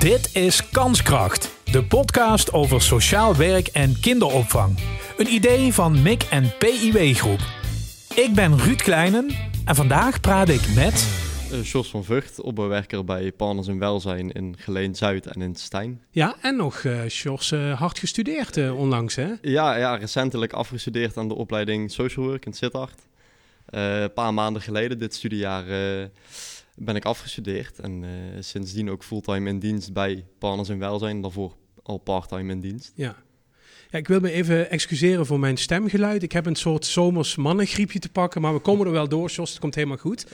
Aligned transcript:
Dit 0.00 0.36
is 0.36 0.68
Kanskracht, 0.70 1.62
de 1.72 1.84
podcast 1.84 2.52
over 2.52 2.82
sociaal 2.82 3.36
werk 3.36 3.66
en 3.66 4.00
kinderopvang. 4.00 4.78
Een 5.16 5.26
idee 5.26 5.72
van 5.72 6.02
MIC 6.02 6.22
en 6.22 6.56
PIW 6.58 7.14
Groep. 7.14 7.40
Ik 8.14 8.34
ben 8.34 8.58
Ruud 8.58 8.82
Kleinen 8.82 9.30
en 9.64 9.74
vandaag 9.74 10.20
praat 10.20 10.48
ik 10.48 10.74
met... 10.74 11.08
Uh, 11.52 11.64
Jos 11.64 11.90
van 11.90 12.04
Vught, 12.04 12.40
opbouwwerker 12.40 13.04
bij 13.04 13.32
Partners 13.32 13.66
in 13.66 13.78
Welzijn 13.78 14.32
in 14.32 14.54
Geleen 14.58 14.94
Zuid 14.94 15.26
en 15.26 15.42
in 15.42 15.54
Stijn. 15.54 16.02
Ja, 16.10 16.36
en 16.40 16.56
nog, 16.56 16.82
uh, 16.82 17.08
Jos, 17.08 17.50
uh, 17.50 17.78
hard 17.78 17.98
gestudeerd 17.98 18.56
onlangs, 18.70 19.14
hè? 19.14 19.28
Ja, 19.42 19.76
ja, 19.76 19.96
recentelijk 19.96 20.52
afgestudeerd 20.52 21.16
aan 21.16 21.28
de 21.28 21.34
opleiding 21.34 21.90
Social 21.90 22.26
Work 22.26 22.46
in 22.46 22.52
Sittard. 22.52 23.00
een 23.66 24.12
paar 24.12 24.34
maanden 24.34 24.62
geleden, 24.62 24.98
dit 24.98 25.14
studiejaar, 25.14 25.64
ben 26.80 26.96
ik 26.96 27.04
afgestudeerd. 27.04 27.78
En 27.78 28.04
sindsdien 28.40 28.90
ook 28.90 29.04
fulltime 29.04 29.48
in 29.48 29.58
dienst 29.58 29.92
bij 29.92 30.24
Partners 30.38 30.68
in 30.68 30.78
Welzijn. 30.78 31.20
Daarvoor 31.20 31.56
al 31.82 31.98
parttime 31.98 32.52
in 32.52 32.60
dienst. 32.60 32.92
Ja. 32.94 33.16
Ja, 33.90 33.98
ik 33.98 34.08
wil 34.08 34.20
me 34.20 34.30
even 34.30 34.70
excuseren 34.70 35.26
voor 35.26 35.40
mijn 35.40 35.56
stemgeluid. 35.56 36.22
Ik 36.22 36.32
heb 36.32 36.46
een 36.46 36.54
soort 36.54 36.86
zomers 36.86 37.36
mannengriepje 37.36 37.98
te 37.98 38.08
pakken, 38.08 38.40
maar 38.40 38.54
we 38.54 38.60
komen 38.60 38.86
er 38.86 38.92
wel 38.92 39.08
door, 39.08 39.30
Jos. 39.30 39.50
Het 39.50 39.58
komt 39.58 39.74
helemaal 39.74 39.96
goed. 39.96 40.26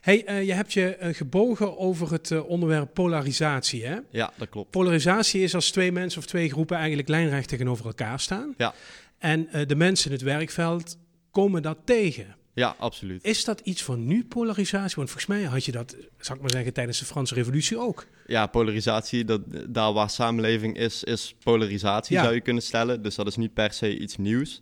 Hey, 0.00 0.28
uh, 0.28 0.46
je 0.46 0.52
hebt 0.52 0.72
je 0.72 0.96
uh, 1.02 1.14
gebogen 1.14 1.78
over 1.78 2.12
het 2.12 2.30
uh, 2.30 2.48
onderwerp 2.48 2.94
polarisatie, 2.94 3.86
hè? 3.86 3.98
Ja, 4.10 4.32
dat 4.36 4.48
klopt. 4.48 4.70
Polarisatie 4.70 5.42
is 5.42 5.54
als 5.54 5.70
twee 5.70 5.92
mensen 5.92 6.18
of 6.20 6.26
twee 6.26 6.50
groepen 6.50 6.76
eigenlijk 6.76 7.08
lijnrecht 7.08 7.48
tegenover 7.48 7.86
elkaar 7.86 8.20
staan. 8.20 8.54
Ja. 8.56 8.74
En 9.18 9.48
de 9.66 9.76
mensen 9.76 10.06
in 10.06 10.16
het 10.16 10.24
werkveld 10.24 10.98
komen 11.30 11.62
dat 11.62 11.78
tegen. 11.84 12.36
Ja, 12.54 12.74
absoluut. 12.78 13.24
Is 13.24 13.44
dat 13.44 13.60
iets 13.60 13.82
van 13.82 14.06
nu, 14.06 14.24
polarisatie? 14.24 14.96
Want 14.96 15.10
volgens 15.10 15.26
mij 15.26 15.42
had 15.42 15.64
je 15.64 15.72
dat, 15.72 15.96
zou 16.18 16.36
ik 16.36 16.42
maar 16.42 16.50
zeggen, 16.50 16.72
tijdens 16.72 16.98
de 16.98 17.04
Franse 17.04 17.34
Revolutie 17.34 17.78
ook. 17.78 18.06
Ja, 18.26 18.46
polarisatie, 18.46 19.24
dat, 19.24 19.40
daar 19.68 19.92
waar 19.92 20.10
samenleving 20.10 20.76
is, 20.76 21.04
is 21.04 21.34
polarisatie, 21.42 22.18
zou 22.18 22.34
je 22.34 22.40
kunnen 22.40 22.62
stellen. 22.62 23.02
Dus 23.02 23.14
dat 23.14 23.26
is 23.26 23.36
niet 23.36 23.54
per 23.54 23.72
se 23.72 23.98
iets 23.98 24.16
nieuws. 24.16 24.60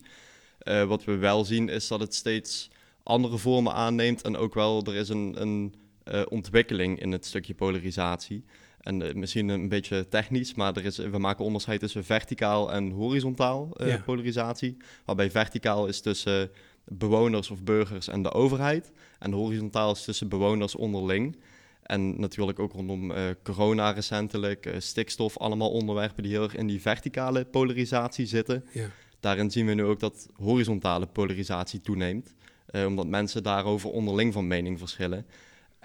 Uh, 0.63 0.85
wat 0.85 1.05
we 1.05 1.17
wel 1.17 1.45
zien, 1.45 1.69
is 1.69 1.89
dat 1.89 2.01
het 2.01 2.15
steeds 2.15 2.71
andere 3.03 3.39
vormen 3.39 3.73
aanneemt. 3.73 4.23
En 4.23 4.37
ook 4.37 4.55
wel, 4.55 4.83
er 4.85 4.95
is 4.95 5.09
een, 5.09 5.35
een 5.41 5.75
uh, 6.13 6.23
ontwikkeling 6.29 7.01
in 7.01 7.13
het 7.13 7.27
stukje 7.27 7.55
polarisatie. 7.55 8.45
En 8.81 9.01
uh, 9.01 9.15
misschien 9.15 9.49
een 9.49 9.69
beetje 9.69 10.09
technisch, 10.09 10.55
maar 10.55 10.77
er 10.77 10.85
is, 10.85 10.97
we 10.97 11.19
maken 11.19 11.45
onderscheid 11.45 11.81
tussen 11.81 12.05
verticaal 12.05 12.73
en 12.73 12.91
horizontaal 12.91 13.71
ja. 13.85 14.03
polarisatie. 14.05 14.77
Waarbij 15.05 15.31
verticaal 15.31 15.87
is 15.87 16.01
tussen 16.01 16.51
bewoners 16.91 17.51
of 17.51 17.63
burgers 17.63 18.09
en 18.09 18.23
de 18.23 18.33
overheid. 18.33 18.93
En 19.19 19.33
horizontaal 19.33 19.93
is 19.93 20.05
tussen 20.05 20.29
bewoners 20.29 20.75
onderling. 20.75 21.37
En 21.83 22.21
natuurlijk 22.21 22.59
ook 22.59 22.73
rondom 22.73 23.11
uh, 23.11 23.25
corona 23.43 23.91
recentelijk, 23.91 24.67
uh, 24.67 24.75
stikstof, 24.79 25.39
allemaal 25.39 25.71
onderwerpen 25.71 26.23
die 26.23 26.33
heel 26.33 26.43
erg 26.43 26.57
in 26.57 26.67
die 26.67 26.81
verticale 26.81 27.45
polarisatie 27.45 28.27
zitten. 28.27 28.65
Ja. 28.73 28.89
Daarin 29.21 29.51
zien 29.51 29.67
we 29.67 29.75
nu 29.75 29.85
ook 29.85 30.01
dat 30.01 30.29
horizontale 30.35 31.07
polarisatie 31.07 31.81
toeneemt, 31.81 32.35
uh, 32.71 32.87
omdat 32.87 33.07
mensen 33.07 33.43
daarover 33.43 33.91
onderling 33.91 34.33
van 34.33 34.47
mening 34.47 34.79
verschillen. 34.79 35.27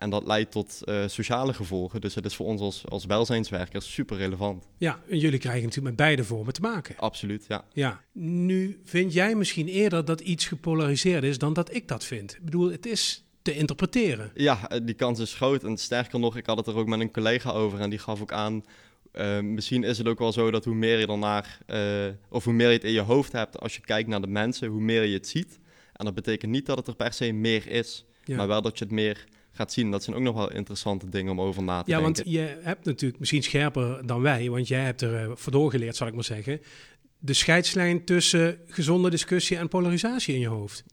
En 0.04 0.10
dat 0.10 0.26
leidt 0.26 0.52
tot 0.52 0.80
uh, 0.86 1.08
sociale 1.08 1.54
gevolgen. 1.54 2.02
Dus 2.02 2.16
het 2.16 2.26
is 2.26 2.36
voor 2.36 2.46
ons 2.46 2.62
als, 2.62 2.84
als 2.90 3.06
welzijnswerkers 3.06 3.94
super 3.94 4.18
relevant. 4.18 4.68
Ja, 4.78 5.00
en 5.10 5.18
jullie 5.18 5.40
krijgen 5.40 5.62
natuurlijk 5.62 5.88
met 5.88 6.06
beide 6.06 6.24
vormen 6.24 6.54
te 6.54 6.62
maken. 6.62 6.98
Absoluut, 6.98 7.46
ja. 7.48 7.66
Ja, 7.74 8.02
nu 8.12 8.80
vind 8.84 9.14
jij 9.14 9.36
misschien 9.36 9.68
eerder 9.68 10.06
dat 10.06 10.22
iets 10.22 10.46
gepolariseerd 10.46 11.24
is 11.24 11.38
dan 11.38 11.54
dat 11.54 11.74
ik 11.74 11.88
dat 11.88 12.04
vind. 12.04 12.36
Ik 12.36 12.44
bedoel, 12.44 12.72
het 12.72 12.86
is 12.86 13.24
te 13.42 13.56
interpreteren. 13.56 14.32
Ja, 14.36 14.68
die 14.84 14.96
kans 14.96 15.20
is 15.20 15.34
groot. 15.34 15.64
En 15.64 15.78
sterker 15.78 16.20
nog, 16.20 16.38
ik 16.38 16.46
had 16.46 16.58
het 16.58 16.68
er 16.68 16.76
ook 16.76 16.88
met 16.88 17.00
een 17.00 17.12
collega 17.12 17.52
over 17.52 17.80
en 17.80 17.90
die 17.90 18.00
gaf 18.00 18.22
ook 18.22 18.32
aan... 18.32 18.64
Uh, 19.14 19.40
misschien 19.40 19.84
is 19.84 19.98
het 19.98 20.08
ook 20.08 20.20
wel 20.20 20.32
zo 20.32 20.52
dat 20.52 20.66
hoe 20.66 20.76
meer 20.76 21.00
je 21.00 21.08
ernaar, 21.08 21.58
uh, 21.68 22.14
of 22.30 22.44
hoe 22.44 22.54
meer 22.54 22.68
je 22.68 22.74
het 22.74 22.84
in 22.84 22.92
je 22.92 23.02
hoofd 23.02 23.32
hebt 23.32 23.60
als 23.60 23.76
je 23.76 23.82
kijkt 23.82 24.10
naar 24.10 24.22
de 24.22 24.28
mensen, 24.28 24.68
hoe 24.68 24.82
meer 24.82 25.04
je 25.04 25.14
het 25.14 25.28
ziet. 25.28 25.60
En 25.94 26.06
dat 26.06 26.14
betekent 26.14 26.52
niet 26.52 26.66
dat 26.66 26.78
het 26.78 26.88
er 26.88 26.96
per 26.96 27.14
se 27.14 27.32
meer 27.32 27.68
is, 27.68 28.06
ja. 28.24 28.36
maar 28.36 28.48
wel 28.48 28.62
dat 28.62 28.78
je 28.78 28.84
het 28.84 28.94
meer 28.94 29.26
gaat 29.54 29.74
zien. 29.74 29.92
Dat 29.92 30.04
zijn 30.04 30.16
ook 30.16 30.22
nog 30.22 30.36
wel 30.36 30.52
interessante 30.52 31.10
dingen 31.10 31.32
om 31.32 31.42
over 31.42 31.64
na 31.64 31.82
te 31.82 31.92
ja, 31.92 32.00
denken. 32.00 32.32
Ja, 32.32 32.40
want 32.40 32.60
je 32.60 32.66
hebt 32.66 32.86
natuurlijk 32.86 33.20
misschien 33.20 33.44
scherper 33.44 34.08
dan 34.08 34.22
wij, 34.22 34.50
want 34.50 34.68
jij 34.68 34.84
hebt 34.84 35.02
er 35.02 35.30
uh, 35.44 35.92
zal 35.92 36.08
ik 36.08 36.14
maar 36.14 36.24
zeggen. 36.24 36.62
De 37.20 37.34
scheidslijn 37.34 38.06
tussen 38.06 38.60
gezonde 38.68 39.10
discussie 39.10 39.58
en 39.58 39.68
polarisatie 39.68 40.34
in 40.34 40.40
je 40.40 40.48
hoofd. 40.48 40.84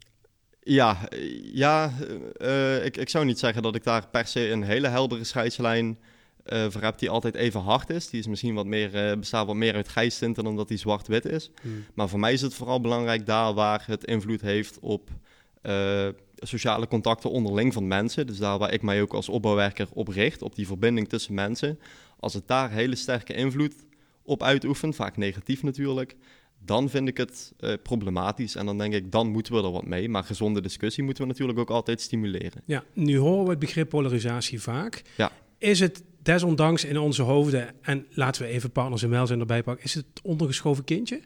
Ja, 0.62 1.08
ja 1.42 1.92
uh, 2.40 2.84
ik, 2.84 2.96
ik 2.96 3.08
zou 3.08 3.24
niet 3.24 3.38
zeggen 3.38 3.62
dat 3.62 3.74
ik 3.74 3.84
daar 3.84 4.08
per 4.08 4.26
se 4.26 4.50
een 4.50 4.62
hele 4.62 4.88
heldere 4.88 5.24
scheidslijn 5.24 5.98
uh, 6.46 6.66
voor 6.68 6.82
heb 6.82 6.98
die 6.98 7.10
altijd 7.10 7.34
even 7.34 7.60
hard 7.60 7.90
is. 7.90 8.08
Die 8.10 8.20
is 8.20 8.26
misschien 8.26 8.54
wat 8.54 8.66
meer, 8.66 9.18
bestaat 9.18 9.46
wat 9.46 9.56
meer 9.56 9.74
uit 9.74 9.88
grijstinten 9.88 10.44
dan 10.44 10.56
dat 10.56 10.68
die 10.68 10.78
zwart-wit 10.78 11.24
is. 11.24 11.50
Hmm. 11.62 11.84
Maar 11.94 12.08
voor 12.08 12.20
mij 12.20 12.32
is 12.32 12.40
het 12.40 12.54
vooral 12.54 12.80
belangrijk 12.80 13.26
daar 13.26 13.54
waar 13.54 13.82
het 13.86 14.04
invloed 14.04 14.40
heeft 14.40 14.78
op 14.80 15.10
sociale 16.40 16.86
contacten 16.86 17.30
onderling 17.30 17.72
van 17.72 17.86
mensen. 17.86 18.26
Dus 18.26 18.38
daar 18.38 18.58
waar 18.58 18.72
ik 18.72 18.82
mij 18.82 19.02
ook 19.02 19.12
als 19.12 19.28
opbouwwerker 19.28 19.88
op 19.92 20.08
richt, 20.08 20.42
op 20.42 20.54
die 20.54 20.66
verbinding 20.66 21.08
tussen 21.08 21.34
mensen. 21.34 21.78
Als 22.18 22.34
het 22.34 22.48
daar 22.48 22.70
hele 22.70 22.96
sterke 22.96 23.34
invloed 23.34 23.74
op 24.22 24.42
uitoefent, 24.42 24.94
vaak 24.94 25.16
negatief 25.16 25.62
natuurlijk, 25.62 26.16
dan 26.64 26.88
vind 26.88 27.08
ik 27.08 27.16
het 27.16 27.52
uh, 27.60 27.72
problematisch. 27.82 28.54
En 28.54 28.66
dan 28.66 28.78
denk 28.78 28.94
ik, 28.94 29.12
dan 29.12 29.28
moeten 29.28 29.52
we 29.52 29.62
er 29.62 29.70
wat 29.70 29.86
mee. 29.86 30.08
Maar 30.08 30.24
gezonde 30.24 30.60
discussie 30.60 31.04
moeten 31.04 31.22
we 31.22 31.28
natuurlijk 31.28 31.58
ook 31.58 31.70
altijd 31.70 32.00
stimuleren. 32.00 32.62
Ja, 32.64 32.84
nu 32.92 33.18
horen 33.18 33.44
we 33.44 33.50
het 33.50 33.58
begrip 33.58 33.88
polarisatie 33.88 34.60
vaak. 34.60 35.02
Ja. 35.16 35.32
Is 35.58 35.80
het 35.80 36.02
desondanks 36.22 36.84
in 36.84 36.98
onze 36.98 37.22
hoofden, 37.22 37.74
en 37.82 38.06
laten 38.10 38.42
we 38.42 38.48
even 38.48 38.70
partners 38.70 39.02
en 39.02 39.10
welzijn 39.10 39.40
erbij 39.40 39.62
pakken, 39.62 39.84
is 39.84 39.94
het 39.94 40.06
ondergeschoven 40.22 40.84
kindje? 40.84 41.20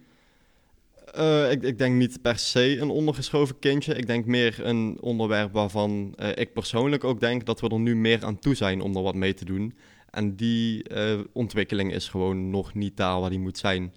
Uh, 1.19 1.51
ik, 1.51 1.63
ik, 1.63 1.79
denk 1.79 1.95
niet 1.95 2.23
per 2.23 2.39
se 2.39 2.79
een 2.79 2.91
ondergeschoven 2.91 3.59
kindje. 3.59 3.95
Ik 3.95 4.07
denk 4.07 4.27
meer 4.27 4.57
een 4.63 4.99
onderwerp 5.01 5.53
waarvan 5.53 6.15
uh, 6.21 6.29
ik 6.35 6.53
persoonlijk 6.53 7.05
ook 7.05 7.21
denk 7.21 7.47
dat 7.47 7.61
we 7.61 7.69
er 7.69 7.79
nu 7.79 7.97
meer 7.97 8.25
aan 8.25 8.39
toe 8.39 8.55
zijn 8.55 8.81
om 8.81 8.97
er 8.97 9.03
wat 9.03 9.15
mee 9.15 9.35
te 9.35 9.45
doen. 9.45 9.75
En 10.11 10.37
die 10.37 10.95
uh, 10.95 11.21
ontwikkeling 11.33 11.93
is 11.93 12.09
gewoon 12.09 12.51
nog 12.51 12.75
niet 12.75 12.97
daar 12.97 13.21
waar 13.21 13.31
die 13.31 13.39
moet 13.39 13.59
zijn. 13.59 13.93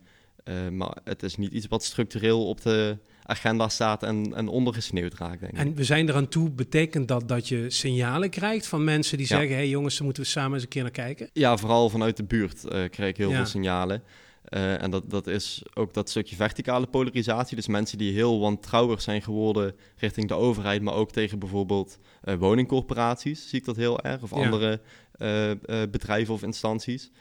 maar 0.72 0.98
het 1.04 1.24
is 1.24 1.36
niet 1.36 1.52
iets 1.52 1.68
wat 1.68 1.84
structureel 1.84 2.48
op 2.48 2.62
de 2.62 2.98
agenda 3.24 3.70
staat 3.70 4.04
en, 4.04 4.34
en 4.36 4.48
ondergesneeuwd 4.48 5.14
raakt, 5.14 5.40
denk 5.40 5.52
ik. 5.52 5.58
En 5.58 5.76
we 5.76 5.84
zijn 5.84 6.10
eraan 6.10 6.28
toe, 6.28 6.50
betekent 6.52 7.08
dat 7.08 7.28
dat 7.28 7.48
je 7.48 7.70
signalen 7.70 8.30
krijgt 8.30 8.68
van 8.68 8.84
mensen 8.84 9.18
die 9.18 9.28
Ja. 9.30 9.36
zeggen... 9.38 9.56
hé 9.56 9.62
hey 9.62 9.70
jongens, 9.70 9.96
daar 9.96 10.06
moeten 10.06 10.24
we 10.24 10.30
samen 10.30 10.54
eens 10.54 10.64
een 10.64 10.70
keer 10.70 10.82
naar 10.82 10.92
kijken? 10.92 11.30
Ja, 11.34 11.58
vooral 11.58 11.90
vanuit 11.90 12.18
de 12.18 12.24
buurt 12.24 12.62
krijg 12.68 13.10
ik 13.10 13.18
heel 13.18 13.30
Ja. 13.30 13.36
veel 13.36 13.46
signalen. 13.46 14.04
Uh, 14.50 14.82
en 14.82 14.92
dat, 14.92 15.10
dat 15.10 15.28
is 15.28 15.64
ook 15.74 15.94
dat 15.94 16.10
stukje 16.10 16.36
verticale 16.36 16.88
polarisatie. 16.88 17.56
Dus 17.56 17.68
mensen 17.68 17.98
die 17.98 18.14
heel 18.14 18.40
wantrouwig 18.40 19.02
zijn 19.02 19.22
geworden 19.22 19.76
richting 19.96 20.28
de 20.28 20.34
overheid, 20.34 20.82
maar 20.82 20.94
ook 20.94 21.12
tegen 21.12 21.40
bijvoorbeeld 21.40 22.00
uh, 22.24 22.36
woningcorporaties, 22.36 23.50
zie 23.50 23.60
ik 23.60 23.66
dat 23.66 23.76
heel 23.76 24.00
erg, 24.02 24.22
of 24.22 24.30
Ja. 24.30 24.36
andere 24.36 24.82
uh, 25.18 25.52
bedrijven 25.92 26.34
of 26.34 26.44
instanties. 26.44 27.12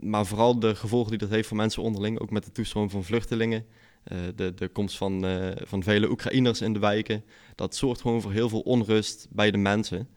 maar 0.00 0.26
vooral 0.26 0.58
de 0.60 0.74
gevolgen 0.74 1.10
die 1.10 1.18
dat 1.18 1.30
heeft 1.30 1.48
voor 1.48 1.56
mensen 1.56 1.82
onderling, 1.82 2.20
ook 2.20 2.30
met 2.30 2.44
de 2.44 2.52
toestroom 2.52 2.90
van 2.90 3.04
vluchtelingen, 3.04 3.66
de, 4.34 4.54
de 4.54 4.68
komst 4.68 4.96
van, 4.96 5.24
van 5.56 5.82
vele 5.82 6.10
Oekraïners 6.10 6.60
in 6.60 6.72
de 6.72 6.78
wijken, 6.78 7.24
dat 7.54 7.76
zorgt 7.76 8.00
gewoon 8.00 8.20
voor 8.20 8.32
heel 8.32 8.48
veel 8.48 8.60
onrust 8.60 9.26
bij 9.30 9.50
de 9.50 9.58
mensen. 9.58 10.08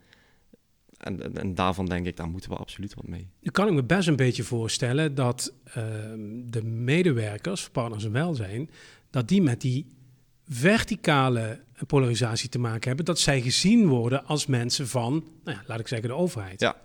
En, 1.02 1.36
en, 1.36 1.54
daarvan 1.54 1.86
denk 1.86 2.06
ik, 2.06 2.16
daar 2.16 2.28
moeten 2.28 2.50
we 2.50 2.56
absoluut 2.56 2.94
wat 2.94 3.06
mee. 3.06 3.28
Nu 3.40 3.50
kan 3.50 3.66
ik 3.66 3.72
me 3.72 3.84
best 3.84 4.08
een 4.08 4.16
beetje 4.16 4.42
voorstellen 4.42 5.14
dat 5.14 5.52
ehm, 5.64 6.20
de 6.44 6.62
medewerkers, 6.64 7.68
partners 7.70 8.04
en 8.04 8.12
welzijn, 8.12 8.70
dat 9.10 9.28
die 9.28 9.42
met 9.42 9.60
die 9.60 9.92
verticale 10.48 11.60
polarisatie 11.86 12.48
te 12.48 12.58
maken 12.58 12.86
hebben, 12.88 13.04
dat 13.04 13.18
zij 13.18 13.40
gezien 13.40 13.86
worden 13.86 14.24
als 14.26 14.46
mensen 14.46 14.88
van, 14.88 15.12
nou 15.44 15.56
ja, 15.56 15.62
laat 15.66 15.80
ik 15.80 15.88
zeggen, 15.88 16.08
de 16.08 16.14
overheid. 16.14 16.60
Ja. 16.60 16.76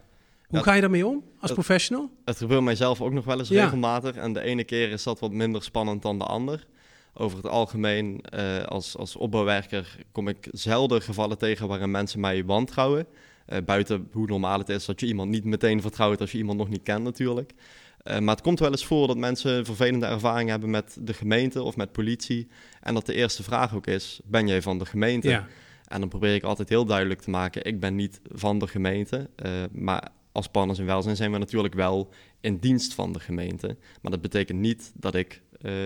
Hoe 0.47 0.57
Ja, 0.57 0.63
ga 0.63 0.73
je 0.73 0.81
daarmee 0.81 1.07
om 1.07 1.23
als 1.39 1.51
professional? 1.51 2.09
Het 2.25 2.37
gebeurt 2.37 2.63
mijzelf 2.63 3.01
ook 3.01 3.13
nog 3.13 3.25
wel 3.25 3.39
eens 3.39 3.49
Ja. 3.49 3.63
regelmatig. 3.63 4.15
En 4.15 4.33
de 4.33 4.41
ene 4.41 4.63
keer 4.63 4.89
is 4.89 5.03
dat 5.03 5.19
wat 5.19 5.31
minder 5.31 5.63
spannend 5.63 6.01
dan 6.01 6.17
de 6.17 6.23
ander. 6.25 6.67
Over 7.13 7.37
het 7.37 7.47
algemeen, 7.47 8.21
eh, 8.21 8.63
als, 8.63 8.97
als 8.97 9.15
opbouwwerker, 9.15 9.97
kom 10.11 10.27
ik 10.27 10.47
zelden 10.51 11.01
gevallen 11.01 11.37
tegen 11.37 11.67
waarin 11.67 11.91
mensen 11.91 12.19
mij 12.19 12.45
wantrouwen. 12.45 13.07
Eh, 13.47 13.57
buiten 13.65 14.07
hoe 14.11 14.27
normaal 14.27 14.59
het 14.59 14.69
is 14.69 14.85
dat 14.85 14.99
je 14.99 15.05
iemand 15.05 15.29
niet 15.29 15.43
meteen 15.43 15.81
vertrouwt 15.81 16.21
als 16.21 16.31
je 16.31 16.37
iemand 16.37 16.57
nog 16.57 16.69
niet 16.69 16.83
kent 16.83 17.03
natuurlijk. 17.03 17.53
Eh, 17.97 18.19
maar 18.19 18.35
het 18.35 18.43
komt 18.43 18.59
wel 18.59 18.71
eens 18.71 18.85
voor 18.85 19.07
dat 19.07 19.17
mensen 19.17 19.65
vervelende 19.65 20.05
ervaring 20.05 20.49
hebben 20.49 20.69
met 20.69 20.97
de 21.01 21.13
gemeente 21.13 21.63
of 21.63 21.75
met 21.75 21.91
politie. 21.91 22.47
En 22.81 22.93
dat 22.93 23.05
de 23.05 23.13
eerste 23.13 23.43
vraag 23.43 23.75
ook 23.75 23.87
is, 23.87 24.19
ben 24.25 24.47
jij 24.47 24.61
van 24.61 24.77
de 24.77 24.85
gemeente? 24.85 25.29
Ja, 25.29 25.47
En 25.87 25.99
dan 25.99 26.09
probeer 26.09 26.35
ik 26.35 26.43
altijd 26.43 26.69
heel 26.69 26.85
duidelijk 26.85 27.21
te 27.21 27.29
maken, 27.29 27.65
ik 27.65 27.79
ben 27.79 27.95
niet 27.95 28.21
van 28.31 28.59
de 28.59 28.67
gemeente. 28.67 29.29
eh, 29.35 29.51
maar 29.71 30.07
als 30.31 30.47
partners 30.47 30.79
in 30.79 30.85
welzijn 30.85 31.15
zijn 31.15 31.31
we 31.31 31.37
natuurlijk 31.37 31.73
wel 31.73 32.09
in 32.41 32.57
dienst 32.57 32.93
van 32.93 33.11
de 33.11 33.19
gemeente. 33.19 33.77
Maar 34.01 34.11
dat 34.11 34.21
betekent 34.21 34.59
niet 34.59 34.91
dat 34.95 35.15
ik 35.15 35.41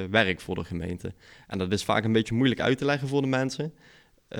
werk 0.10 0.42
voor 0.42 0.56
de 0.56 0.64
gemeente. 0.64 1.14
En 1.48 1.58
dat 1.58 1.72
is 1.72 1.84
vaak 1.84 2.04
een 2.04 2.12
beetje 2.12 2.34
moeilijk 2.36 2.62
uit 2.62 2.78
te 2.78 2.86
leggen 2.86 3.08
voor 3.08 3.22
de 3.22 3.28
mensen. 3.28 3.74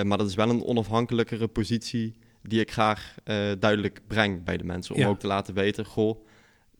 Maar 0.04 0.18
dat 0.18 0.28
is 0.28 0.36
wel 0.36 0.50
een 0.50 0.64
onafhankelijkere 0.64 1.48
positie 1.48 2.16
die 2.44 2.60
ik 2.60 2.72
graag 2.72 3.16
eh, 3.24 3.36
duidelijk 3.60 4.02
breng 4.08 4.44
bij 4.44 4.58
de 4.58 4.64
mensen. 4.64 4.96
Om 4.96 5.02
Ja. 5.02 5.08
ook 5.08 5.20
te 5.20 5.28
laten 5.28 5.54
weten, 5.54 5.86
goh, 5.86 6.26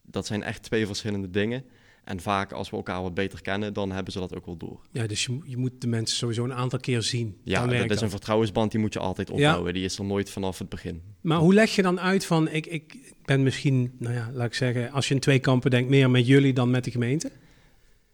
dat 0.02 0.26
zijn 0.26 0.44
echt 0.44 0.64
twee 0.64 0.86
verschillende 0.86 1.30
dingen. 1.30 1.64
En 2.04 2.20
vaak 2.20 2.52
als 2.52 2.70
we 2.70 2.76
elkaar 2.76 3.02
wat 3.02 3.14
beter 3.14 3.42
kennen, 3.42 3.74
dan 3.74 3.92
hebben 3.92 4.14
ze 4.14 4.20
dat 4.20 4.36
ook 4.36 4.46
wel 4.46 4.58
door. 4.58 4.80
Ja, 4.92 5.08
dus 5.08 5.26
je, 5.26 5.40
je 5.44 5.58
moet 5.58 5.72
de 5.82 5.88
mensen 5.88 6.18
sowieso 6.18 6.44
een 6.44 6.54
aantal 6.54 6.80
keer 6.80 7.02
zien. 7.02 7.38
Ja, 7.44 7.68
dat 7.68 7.92
is 7.92 8.02
een 8.02 8.10
vertrouwensband 8.10 8.72
die 8.72 8.80
moet 8.80 8.94
je 8.94 9.00
altijd 9.00 9.30
opbouwen. 9.30 9.74
Die 9.74 9.84
is 9.84 9.98
er 9.98 10.06
nooit 10.06 10.30
vanaf 10.30 10.58
het 10.60 10.70
begin. 10.70 11.02
Maar 11.22 11.38
hoe 11.38 11.54
leg 11.54 11.76
je 11.76 11.82
dan 11.82 12.00
uit 12.00 12.26
van, 12.26 12.50
ik, 12.50 12.66
ik 12.66 13.14
ben 13.26 13.44
misschien, 13.44 13.92
nou 14.00 14.14
ja, 14.16 14.30
laat 14.34 14.46
ik 14.46 14.54
zeggen, 14.54 14.92
als 14.92 15.08
je 15.08 15.14
in 15.14 15.20
twee 15.20 15.40
kampen 15.40 15.72
denkt, 15.72 15.90
meer 15.90 16.10
met 16.10 16.28
jullie 16.28 16.54
dan 16.54 16.70
met 16.70 16.84
de 16.84 16.92
gemeente? 16.92 17.32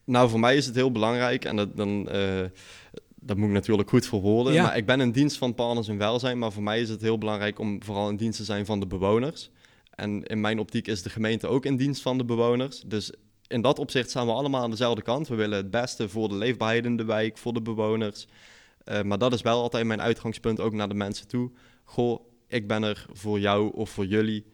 Nou, 0.03 0.29
voor 0.29 0.39
mij 0.39 0.55
is 0.55 0.65
het 0.65 0.75
heel 0.75 0.91
belangrijk 0.91 1.45
en 1.45 1.55
dat, 1.55 1.77
dan, 1.77 2.09
eh, 2.09 2.43
dat 3.21 3.37
moet 3.37 3.47
ik 3.47 3.53
natuurlijk 3.53 3.89
goed 3.89 4.05
verwoorden. 4.05 4.53
Ja. 4.53 4.63
Maar 4.63 4.77
ik 4.77 4.85
ben 4.85 5.01
in 5.01 5.11
dienst 5.11 5.37
van 5.37 5.53
partners 5.53 5.87
en 5.87 5.97
welzijn, 5.97 6.39
maar 6.39 6.51
voor 6.51 6.63
mij 6.63 6.81
is 6.81 6.89
het 6.89 7.01
heel 7.01 7.17
belangrijk 7.17 7.59
om 7.59 7.83
vooral 7.83 8.09
in 8.09 8.15
dienst 8.15 8.37
te 8.37 8.45
zijn 8.45 8.65
van 8.65 8.79
de 8.79 8.87
bewoners. 8.87 9.49
En 9.89 10.23
in 10.23 10.41
mijn 10.41 10.59
optiek 10.59 10.87
is 10.87 11.01
de 11.01 11.09
gemeente 11.09 11.47
ook 11.47 11.65
in 11.65 11.77
dienst 11.77 12.01
van 12.01 12.17
de 12.17 12.25
bewoners. 12.25 12.81
Dus 12.85 13.11
in 13.47 13.61
dat 13.61 13.79
opzicht 13.79 14.09
staan 14.09 14.25
we 14.25 14.31
allemaal 14.31 14.61
aan 14.61 14.69
dezelfde 14.69 15.01
kant. 15.01 15.27
We 15.27 15.35
willen 15.35 15.57
het 15.57 15.71
beste 15.71 16.09
voor 16.09 16.29
de 16.29 16.35
leefbaarheid 16.35 16.85
in 16.85 16.97
de 16.97 17.05
wijk, 17.05 17.37
voor 17.37 17.53
de 17.53 17.61
bewoners. 17.61 18.27
Eh, 18.83 19.01
maar 19.01 19.17
dat 19.17 19.33
is 19.33 19.41
wel 19.41 19.61
altijd 19.61 19.85
mijn 19.85 20.01
uitgangspunt 20.01 20.59
ook 20.59 20.73
naar 20.73 20.87
de 20.87 20.93
mensen 20.93 21.27
toe. 21.27 21.51
Goh, 21.83 22.19
ik 22.47 22.67
ben 22.67 22.83
er 22.83 23.05
voor 23.13 23.39
jou 23.39 23.71
of 23.73 23.89
voor 23.89 24.05
jullie. 24.05 24.45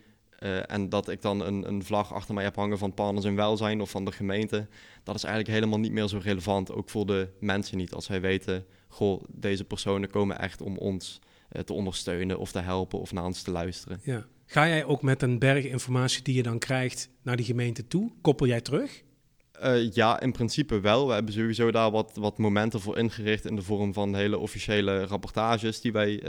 Eh, 0.43 0.71
en 0.71 0.89
dat 0.89 1.09
ik 1.09 1.21
dan 1.21 1.41
een, 1.41 1.67
een 1.67 1.83
vlag 1.83 2.13
achter 2.13 2.33
mij 2.33 2.43
heb 2.43 2.55
hangen 2.55 2.77
van 2.77 2.93
partners 2.93 3.25
in 3.25 3.35
welzijn 3.35 3.81
of 3.81 3.89
van 3.89 4.05
de 4.05 4.11
gemeente. 4.11 4.67
Dat 5.03 5.15
is 5.15 5.23
eigenlijk 5.23 5.55
helemaal 5.55 5.79
niet 5.79 5.91
meer 5.91 6.07
zo 6.07 6.19
relevant. 6.23 6.71
Ook 6.71 6.89
voor 6.89 7.05
de 7.05 7.29
mensen 7.39 7.77
niet. 7.77 7.93
Als 7.93 8.05
zij 8.05 8.21
weten, 8.21 8.65
goh, 8.87 9.23
deze 9.29 9.63
personen 9.63 10.09
komen 10.09 10.39
echt 10.39 10.61
om 10.61 10.77
ons 10.77 11.19
eh, 11.49 11.61
te 11.61 11.73
ondersteunen 11.73 12.39
of 12.39 12.51
te 12.51 12.59
helpen 12.59 12.99
of 12.99 13.11
naar 13.11 13.25
ons 13.25 13.41
te 13.41 13.51
luisteren. 13.51 13.99
Ja. 14.03 14.25
Ga 14.45 14.67
jij 14.67 14.85
ook 14.85 15.01
met 15.01 15.21
een 15.21 15.39
berg 15.39 15.65
informatie 15.65 16.23
die 16.23 16.35
je 16.35 16.43
dan 16.43 16.59
krijgt 16.59 17.09
naar 17.21 17.35
die 17.35 17.45
gemeente 17.45 17.87
toe? 17.87 18.11
Koppel 18.21 18.47
jij 18.47 18.61
terug? 18.61 19.03
Eh, 19.51 19.91
ja, 19.91 20.19
in 20.19 20.31
principe 20.31 20.79
wel. 20.79 21.07
We 21.07 21.13
hebben 21.13 21.33
sowieso 21.33 21.71
daar 21.71 21.91
wat, 21.91 22.11
wat 22.15 22.37
momenten 22.37 22.79
voor 22.79 22.97
ingericht 22.97 23.45
in 23.45 23.55
de 23.55 23.61
vorm 23.61 23.93
van 23.93 24.15
hele 24.15 24.37
officiële 24.37 25.05
rapportages 25.05 25.81
die 25.81 25.91
wij 25.91 26.23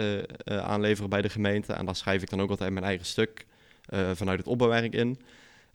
aanleveren 0.44 1.11
bij 1.11 1.22
de 1.22 1.28
gemeente. 1.28 1.72
En 1.72 1.87
daar 1.87 1.96
schrijf 1.96 2.22
ik 2.22 2.31
dan 2.31 2.40
ook 2.40 2.50
altijd 2.50 2.72
mijn 2.72 2.84
eigen 2.84 3.06
stuk 3.06 3.46
vanuit 4.15 4.39
het 4.39 4.47
opbouwwerk 4.47 4.95
in. 4.95 5.19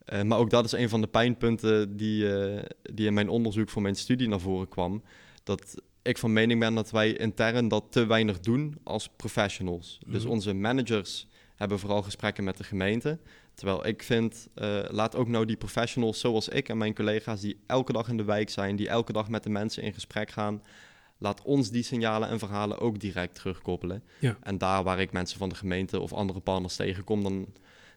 Eh, 0.10 0.22
maar 0.22 0.38
ook 0.38 0.50
dat 0.50 0.66
is 0.66 0.72
een 0.72 0.90
van 0.90 1.02
de 1.02 1.08
pijnpunten 1.08 1.98
die, 1.98 2.34
eh, 2.38 2.64
die 2.94 3.08
in 3.08 3.14
mijn 3.14 3.30
onderzoek 3.30 3.70
voor 3.70 3.82
mijn 3.82 3.96
studie 3.96 4.28
naar 4.28 4.40
voren 4.40 4.68
kwam. 4.68 5.04
Dat 5.44 5.76
ik 6.02 6.18
van 6.18 6.34
mening 6.34 6.60
ben 6.60 6.76
dat 6.76 6.92
wij 6.92 7.14
intern 7.14 7.68
dat 7.68 7.86
te 7.90 8.06
weinig 8.06 8.40
doen 8.40 8.78
als 8.84 9.10
professionals. 9.16 10.00
Dus 10.08 10.24
Mhm. 10.24 10.32
onze 10.32 10.54
managers 10.54 11.28
hebben 11.56 11.80
vooral 11.80 12.02
gesprekken 12.02 12.44
met 12.44 12.58
de 12.58 12.64
gemeente. 12.64 13.20
Terwijl 13.54 13.88
ik 13.88 14.04
vind, 14.04 14.48
eh, 14.54 14.80
laat 14.90 15.16
ook 15.16 15.28
nou 15.28 15.46
die 15.46 15.58
professionals 15.58 16.20
zoals 16.20 16.50
ik 16.50 16.70
en 16.70 16.78
mijn 16.78 16.96
collega's 16.96 17.42
die 17.42 17.60
elke 17.68 17.94
dag 17.94 18.08
in 18.08 18.18
de 18.18 18.24
wijk 18.24 18.50
zijn, 18.50 18.76
die 18.76 18.90
elke 18.90 19.14
dag 19.14 19.30
met 19.30 19.44
de 19.44 19.50
mensen 19.50 19.84
in 19.84 19.94
gesprek 19.94 20.30
gaan, 20.32 20.64
laat 21.18 21.42
ons 21.42 21.70
die 21.70 21.84
signalen 21.84 22.30
en 22.30 22.40
verhalen 22.40 22.80
ook 22.80 23.00
direct 23.00 23.36
terugkoppelen. 23.36 24.04
Ja. 24.20 24.38
En 24.42 24.58
daar 24.58 24.84
waar 24.84 25.00
ik 25.00 25.12
mensen 25.12 25.38
van 25.40 25.50
de 25.50 25.56
gemeente 25.56 26.00
of 26.00 26.14
andere 26.14 26.40
partners 26.40 26.76
tegenkom, 26.76 27.24
dan 27.24 27.48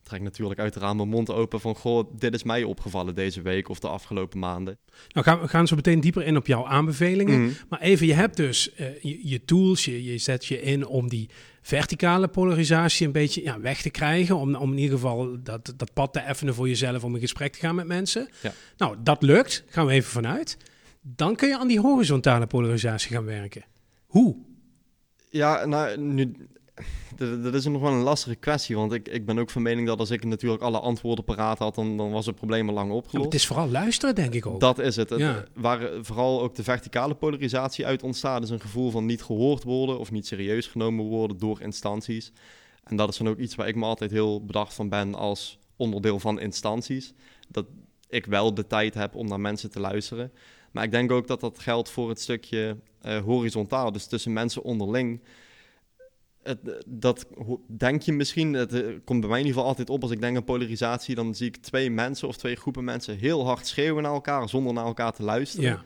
trek 0.02 0.20
natuurlijk 0.20 0.60
uiteraard 0.60 0.96
mijn 0.96 1.08
mond 1.08 1.30
open 1.30 1.60
van, 1.60 1.74
goh, 1.74 2.10
dit 2.18 2.34
is 2.34 2.42
mij 2.42 2.62
opgevallen 2.62 3.14
deze 3.14 3.42
week 3.42 3.68
of 3.68 3.78
de 3.78 3.88
afgelopen 3.88 4.38
maanden. 4.38 4.78
Nou 5.08 5.26
gaan 5.26 5.40
we 5.40 5.48
gaan 5.48 5.66
zo 5.66 5.76
meteen 5.76 6.00
dieper 6.00 6.24
in 6.24 6.36
op 6.36 6.46
jouw 6.46 6.66
aanbevelingen. 6.66 7.42
Mhm. 7.42 7.52
Maar 7.68 7.80
even, 7.80 8.06
je 8.06 8.14
hebt 8.14 8.36
dus 8.36 8.74
eh, 8.74 9.02
je, 9.02 9.28
je 9.28 9.44
tools, 9.44 9.84
je, 9.84 10.04
je 10.04 10.18
zet 10.18 10.46
je 10.46 10.62
in 10.62 10.86
om 10.86 11.08
die 11.08 11.28
verticale 11.62 12.28
polarisatie 12.28 13.06
een 13.06 13.12
beetje 13.12 13.42
ja, 13.42 13.60
weg 13.60 13.82
te 13.82 13.90
krijgen. 13.90 14.36
Om, 14.36 14.54
om 14.54 14.72
in 14.72 14.78
ieder 14.78 14.98
geval 14.98 15.42
dat, 15.42 15.72
dat 15.76 15.92
pad 15.92 16.12
te 16.12 16.20
effenen 16.20 16.54
voor 16.54 16.68
jezelf 16.68 17.04
om 17.04 17.14
in 17.14 17.20
gesprek 17.20 17.52
te 17.52 17.58
gaan 17.58 17.74
met 17.74 17.86
mensen. 17.86 18.28
Ja. 18.42 18.52
Nou, 18.76 18.96
dat 19.02 19.22
lukt. 19.22 19.64
Gaan 19.68 19.86
we 19.86 19.92
even 19.92 20.10
vanuit. 20.10 20.56
Dan 21.00 21.36
kun 21.36 21.48
je 21.48 21.58
aan 21.58 21.68
die 21.68 21.80
horizontale 21.80 22.46
polarisatie 22.46 23.10
gaan 23.10 23.24
werken. 23.24 23.64
Hoe? 24.06 24.36
Ja, 25.30 25.64
nou, 25.64 25.98
nu, 25.98 26.36
dat, 27.42 27.54
is 27.54 27.64
nog 27.64 27.82
wel 27.82 27.92
een 27.92 28.02
lastige 28.02 28.34
kwestie, 28.36 28.76
want 28.76 28.92
ik, 28.92 29.08
ik 29.08 29.26
ben 29.26 29.38
ook 29.38 29.50
van 29.50 29.62
mening 29.62 29.86
dat 29.86 29.98
als 29.98 30.10
ik 30.10 30.24
natuurlijk 30.24 30.62
alle 30.62 30.78
antwoorden 30.80 31.24
paraat 31.24 31.58
had, 31.58 31.74
dan, 31.74 31.96
dan 31.96 32.10
was 32.10 32.26
het 32.26 32.34
probleem 32.34 32.68
al 32.68 32.74
lang 32.74 32.88
Ja, 32.90 32.94
opgelost. 32.94 33.24
het 33.24 33.34
is 33.34 33.46
vooral 33.46 33.68
luisteren, 33.68 34.14
denk 34.14 34.34
ik 34.34 34.46
ook. 34.46 34.60
Dat 34.60 34.78
is 34.78 34.96
het. 34.96 35.10
Het- 35.10 35.18
Ja. 35.18 35.44
Waar 35.54 35.88
vooral 36.00 36.42
ook 36.42 36.54
de 36.54 36.62
verticale 36.62 37.14
polarisatie 37.14 37.86
uit 37.86 38.02
ontstaat, 38.02 38.42
is 38.42 38.50
een 38.50 38.60
gevoel 38.60 38.90
van 38.90 39.06
niet 39.06 39.22
gehoord 39.22 39.62
worden 39.62 39.98
of 39.98 40.10
niet 40.10 40.26
serieus 40.26 40.66
genomen 40.66 41.04
worden 41.04 41.38
door 41.38 41.60
instanties. 41.60 42.32
En 42.84 42.96
dat 42.96 43.08
is 43.08 43.16
dan 43.16 43.28
ook 43.28 43.38
iets 43.38 43.54
waar 43.54 43.68
ik 43.68 43.76
me 43.76 43.84
altijd 43.84 44.10
heel 44.10 44.44
bedacht 44.44 44.74
van 44.74 44.88
ben 44.88 45.14
als 45.14 45.58
onderdeel 45.76 46.18
van 46.18 46.40
instanties. 46.40 47.12
Dat 47.48 47.66
ik 48.08 48.26
wel 48.26 48.54
de 48.54 48.66
tijd 48.66 48.94
heb 48.94 49.14
om 49.14 49.28
naar 49.28 49.40
mensen 49.40 49.70
te 49.70 49.80
luisteren. 49.80 50.32
Maar 50.70 50.84
ik 50.84 50.90
denk 50.90 51.10
ook 51.12 51.26
dat 51.26 51.40
dat 51.40 51.58
geldt 51.58 51.90
voor 51.90 52.08
het 52.08 52.20
stukje 52.20 52.76
eh, 53.00 53.18
horizontaal, 53.18 53.92
dus 53.92 54.06
tussen 54.06 54.32
mensen 54.32 54.62
onderling. 54.62 55.20
Het, 56.42 56.84
dat 56.86 57.26
denk 57.66 58.02
je 58.02 58.12
misschien, 58.12 58.52
het 58.52 58.72
eh, 58.72 58.84
komt 59.04 59.20
bij 59.20 59.28
mij 59.28 59.38
in 59.40 59.46
ieder 59.46 59.52
geval 59.52 59.68
altijd 59.68 59.90
op 59.90 60.02
als 60.02 60.10
ik 60.10 60.20
denk 60.20 60.36
aan 60.36 60.44
polarisatie, 60.44 61.14
dan 61.14 61.34
zie 61.34 61.46
ik 61.46 61.56
twee 61.56 61.90
mensen 61.90 62.28
of 62.28 62.36
twee 62.36 62.56
groepen 62.56 62.84
mensen 62.84 63.16
heel 63.18 63.46
hard 63.46 63.66
schreeuwen 63.66 64.02
naar 64.02 64.12
elkaar 64.12 64.48
zonder 64.48 64.72
naar 64.72 64.86
elkaar 64.86 65.12
te 65.12 65.22
luisteren. 65.22 65.70
Ja. 65.70 65.84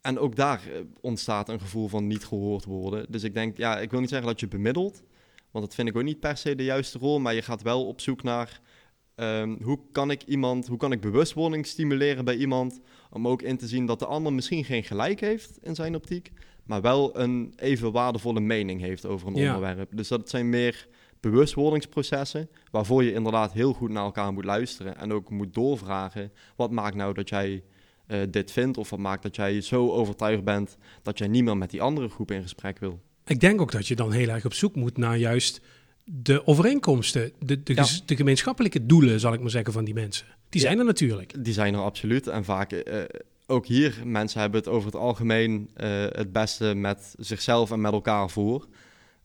En 0.00 0.18
ook 0.18 0.36
daar 0.36 0.60
eh, 0.66 0.80
ontstaat 1.00 1.48
een 1.48 1.60
gevoel 1.60 1.88
van 1.88 2.06
niet 2.06 2.24
gehoord 2.24 2.64
worden. 2.64 3.06
Dus 3.08 3.22
ik 3.22 3.34
denk, 3.34 3.56
ja, 3.56 3.78
ik 3.78 3.90
wil 3.90 4.00
niet 4.00 4.08
zeggen 4.08 4.28
dat 4.28 4.40
je 4.40 4.48
bemiddelt, 4.48 5.02
want 5.50 5.64
dat 5.64 5.74
vind 5.74 5.88
ik 5.88 5.96
ook 5.96 6.02
niet 6.02 6.20
per 6.20 6.36
se 6.36 6.54
de 6.54 6.64
juiste 6.64 6.98
rol, 6.98 7.18
maar 7.18 7.34
je 7.34 7.42
gaat 7.42 7.62
wel 7.62 7.86
op 7.86 8.00
zoek 8.00 8.22
naar 8.22 8.60
ehm, 9.14 9.62
hoe 9.62 9.80
kan 9.92 10.10
ik 10.10 10.22
iemand, 10.22 10.66
hoe 10.66 10.78
kan 10.78 10.92
ik 10.92 11.00
bewustwording 11.00 11.66
stimuleren 11.66 12.24
bij 12.24 12.36
iemand, 12.36 12.80
om 13.10 13.28
ook 13.28 13.42
in 13.42 13.56
te 13.56 13.66
zien 13.66 13.86
dat 13.86 13.98
de 13.98 14.06
ander 14.06 14.32
misschien 14.32 14.64
geen 14.64 14.84
gelijk 14.84 15.20
heeft 15.20 15.58
in 15.62 15.74
zijn 15.74 15.94
optiek, 15.94 16.32
maar 16.64 16.80
wel 16.80 17.18
een 17.18 17.52
even 17.56 17.92
waardevolle 17.92 18.40
mening 18.40 18.80
heeft 18.80 19.06
over 19.06 19.28
een 19.28 19.34
Ja. 19.34 19.54
onderwerp. 19.54 19.96
Dus 19.96 20.08
dat 20.08 20.28
zijn 20.30 20.48
meer 20.48 20.86
bewustwordingsprocessen, 21.54 22.48
waarvoor 22.70 23.04
je 23.04 23.12
inderdaad 23.12 23.52
heel 23.52 23.72
goed 23.72 23.90
naar 23.90 24.04
elkaar 24.04 24.32
moet 24.32 24.44
luisteren 24.44 24.96
en 24.96 25.12
ook 25.12 25.30
moet 25.30 25.54
doorvragen, 25.54 26.32
wat 26.56 26.70
maakt 26.70 26.94
nou 26.94 27.14
dat 27.14 27.28
jij 27.28 27.62
eh, 28.06 28.18
dit 28.30 28.50
vindt, 28.52 28.78
of 28.78 28.90
wat 28.90 28.98
maakt 28.98 29.22
dat 29.22 29.36
jij 29.36 29.60
zo 29.60 29.90
overtuigd 29.90 30.44
bent 30.44 30.76
dat 31.02 31.18
jij 31.18 31.28
niet 31.28 31.44
meer 31.44 31.56
met 31.56 31.70
die 31.70 31.82
andere 31.82 32.08
groep 32.08 32.30
in 32.30 32.42
gesprek 32.42 32.78
wil. 32.78 33.00
Ik 33.26 33.40
denk 33.40 33.60
ook 33.60 33.72
dat 33.72 33.86
je 33.88 33.94
dan 33.96 34.12
heel 34.12 34.28
erg 34.28 34.44
op 34.44 34.52
zoek 34.54 34.74
moet 34.74 34.96
naar 34.96 35.16
juist 35.16 35.60
de 36.12 36.46
overeenkomsten, 36.46 37.32
de, 37.38 37.62
de, 37.62 37.74
Ja. 37.74 37.86
de 38.06 38.16
gemeenschappelijke 38.16 38.86
doelen, 38.86 39.20
zal 39.20 39.32
ik 39.32 39.40
maar 39.40 39.50
zeggen, 39.50 39.72
van 39.72 39.84
die 39.84 39.94
mensen. 39.94 40.26
Die 40.48 40.60
Ja. 40.60 40.66
zijn 40.66 40.78
er 40.78 40.84
natuurlijk. 40.84 41.44
Die 41.44 41.52
zijn 41.52 41.74
er 41.74 41.80
absoluut. 41.80 42.26
En 42.26 42.44
vaak, 42.44 42.72
eh, 42.72 43.02
ook 43.46 43.66
hier, 43.66 44.00
mensen 44.04 44.40
hebben 44.40 44.60
het 44.60 44.68
over 44.68 44.86
het 44.86 45.00
algemeen 45.00 45.70
eh, 45.74 45.88
het 46.08 46.32
beste 46.32 46.74
met 46.74 47.14
zichzelf 47.18 47.70
en 47.70 47.80
met 47.80 47.92
elkaar 47.92 48.30
voor. 48.30 48.66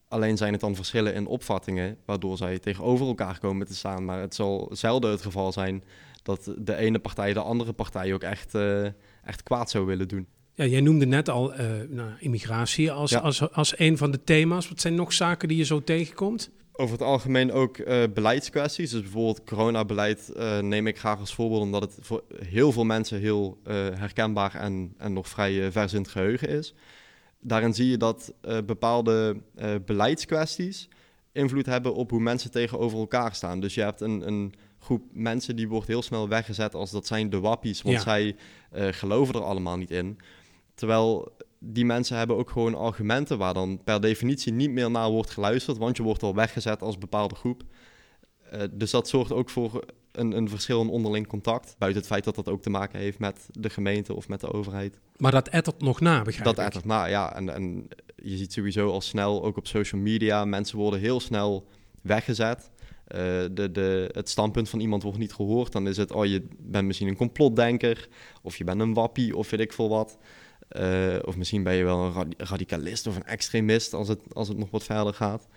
Alleen 0.08 0.38
zijn 0.38 0.52
het 0.52 0.62
dan 0.62 0.76
verschillen 0.76 1.14
in 1.14 1.28
opvattingen, 1.28 1.98
waardoor 2.06 2.38
zij 2.38 2.60
tegenover 2.60 3.08
elkaar 3.08 3.40
komen 3.40 3.68
te 3.68 3.76
staan. 3.76 4.06
Maar 4.06 4.22
het 4.22 4.36
zal 4.36 4.70
zelden 4.74 5.12
het 5.12 5.22
geval 5.22 5.52
zijn 5.52 5.84
dat 6.24 6.54
de 6.58 6.76
ene 6.76 7.00
partij 7.00 7.34
de 7.34 7.40
andere 7.40 7.74
partij 7.74 8.14
ook 8.14 8.24
echt, 8.24 8.56
eh, 8.56 8.84
echt 9.24 9.44
kwaad 9.44 9.70
zou 9.70 9.86
willen 9.86 10.08
doen. 10.08 10.28
Ja, 10.54 10.66
jij 10.66 10.82
noemde 10.82 11.06
net 11.06 11.30
al 11.30 11.54
eh, 11.54 11.66
nou, 11.90 12.10
immigratie 12.20 12.92
als, 12.92 13.12
Ja. 13.12 13.20
als, 13.20 13.52
als 13.52 13.80
een 13.80 13.98
van 13.98 14.12
de 14.12 14.24
thema's. 14.24 14.70
Wat 14.70 14.82
zijn 14.82 14.96
nog 14.96 15.14
zaken 15.14 15.48
die 15.48 15.58
je 15.58 15.64
zo 15.64 15.84
tegenkomt? 15.84 16.50
Over 16.78 16.92
het 16.92 17.02
algemeen 17.08 17.52
ook 17.52 17.78
eh, 17.78 18.04
beleidskwesties. 18.14 18.92
Dus 18.92 19.02
bijvoorbeeld 19.02 19.44
coronabeleid 19.44 20.30
eh, 20.30 20.60
neem 20.60 20.88
ik 20.88 21.00
graag 21.00 21.20
als 21.20 21.34
voorbeeld, 21.34 21.62
omdat 21.62 21.82
het 21.82 21.98
voor 22.02 22.24
heel 22.46 22.72
veel 22.72 22.84
mensen 22.84 23.20
heel 23.20 23.58
eh, 23.64 23.74
herkenbaar 23.76 24.56
en, 24.56 24.94
en 24.98 25.14
nog 25.14 25.28
vrij 25.28 25.72
vers 25.72 25.94
in 25.94 26.02
het 26.02 26.12
geheugen 26.12 26.50
is. 26.50 26.74
Daarin 27.40 27.74
zie 27.74 27.90
je 27.90 27.98
dat 27.98 28.34
bepaalde 28.66 29.42
beleidskwesties 29.86 30.90
invloed 31.32 31.66
hebben 31.66 31.94
op 31.94 32.10
hoe 32.10 32.20
mensen 32.20 32.52
tegenover 32.52 33.00
elkaar 33.00 33.36
staan. 33.36 33.60
Dus 33.60 33.74
je 33.74 33.82
hebt 33.82 34.02
een, 34.02 34.28
een 34.28 34.54
groep 34.80 35.04
mensen 35.12 35.56
die 35.56 35.68
wordt 35.68 35.88
heel 35.88 36.02
snel 36.02 36.30
weggezet 36.30 36.76
als 36.76 36.92
dat 36.92 37.08
zijn 37.08 37.30
de 37.30 37.40
wappies, 37.40 37.82
want 37.82 37.96
Ja. 37.96 38.02
zij 38.02 38.36
geloven 38.72 39.36
er 39.36 39.44
allemaal 39.44 39.78
niet 39.78 39.92
in. 39.92 40.18
Terwijl 40.74 41.36
die 41.60 41.86
mensen 41.86 42.18
hebben 42.18 42.36
ook 42.36 42.50
gewoon 42.50 42.76
argumenten 42.76 43.38
waar 43.38 43.54
dan 43.54 43.82
per 43.84 44.02
definitie 44.02 44.54
niet 44.54 44.72
meer 44.72 44.92
naar 44.92 45.10
wordt 45.10 45.30
geluisterd, 45.30 45.78
want 45.78 45.98
je 45.98 46.04
wordt 46.04 46.24
al 46.24 46.36
weggezet 46.36 46.82
als 46.82 46.98
bepaalde 46.98 47.36
groep. 47.36 47.64
Eh, 48.50 48.62
dus 48.72 48.92
dat 48.92 49.10
zorgt 49.10 49.32
ook 49.32 49.50
voor 49.50 49.86
een, 50.12 50.32
een 50.32 50.50
verschil 50.50 50.82
in 50.82 50.90
onderling 50.90 51.28
contact. 51.28 51.76
Buiten 51.78 52.02
het 52.02 52.12
feit 52.12 52.24
dat 52.24 52.36
dat 52.36 52.50
ook 52.50 52.62
te 52.62 52.70
maken 52.70 53.00
heeft 53.00 53.20
met 53.20 53.48
de 53.52 53.70
gemeente 53.70 54.14
of 54.14 54.28
met 54.28 54.40
de 54.40 54.54
overheid. 54.54 55.00
Maar 55.18 55.32
dat 55.32 55.48
ettert 55.48 55.82
nog 55.82 56.00
na, 56.00 56.22
begrijp 56.22 56.46
Dat 56.46 56.58
ik. 56.58 56.66
ettert 56.66 56.86
na, 56.86 57.06
ja. 57.06 57.36
En, 57.36 57.54
en 57.54 57.88
je 58.16 58.38
ziet 58.38 58.54
sowieso 58.54 58.90
al 58.90 59.02
snel, 59.02 59.44
ook 59.44 59.58
op 59.58 59.68
social 59.68 60.02
media, 60.02 60.46
mensen 60.46 60.78
worden 60.78 61.00
heel 61.00 61.20
snel 61.20 61.68
weggezet. 62.02 62.70
Eh, 63.06 63.20
de, 63.52 63.72
de, 63.72 64.10
het 64.12 64.30
standpunt 64.30 64.70
van 64.70 64.80
iemand 64.80 65.04
wordt 65.04 65.18
niet 65.18 65.34
gehoord. 65.34 65.72
Dan 65.72 65.88
is 65.88 65.98
het, 65.98 66.12
oh, 66.12 66.26
je 66.26 66.48
bent 66.60 66.86
misschien 66.86 67.08
een 67.08 67.16
complotdenker. 67.16 68.08
Of 68.42 68.58
je 68.58 68.64
bent 68.64 68.82
een 68.82 68.94
wappie, 68.94 69.38
of 69.38 69.50
weet 69.50 69.60
ik 69.60 69.74
veel 69.74 69.90
wat. 69.90 70.18
Eh, 70.68 71.16
of 71.26 71.38
misschien 71.38 71.64
ben 71.64 71.74
je 71.74 71.84
wel 71.84 72.06
een 72.06 72.14
radi- 72.14 72.36
radicalist 72.38 73.08
of 73.08 73.16
een 73.16 73.26
extremist, 73.26 73.94
als 73.94 74.08
het, 74.08 74.20
als 74.34 74.48
het 74.48 74.58
nog 74.58 74.70
wat 74.72 74.84
verder 74.84 75.14
gaat. 75.14 75.48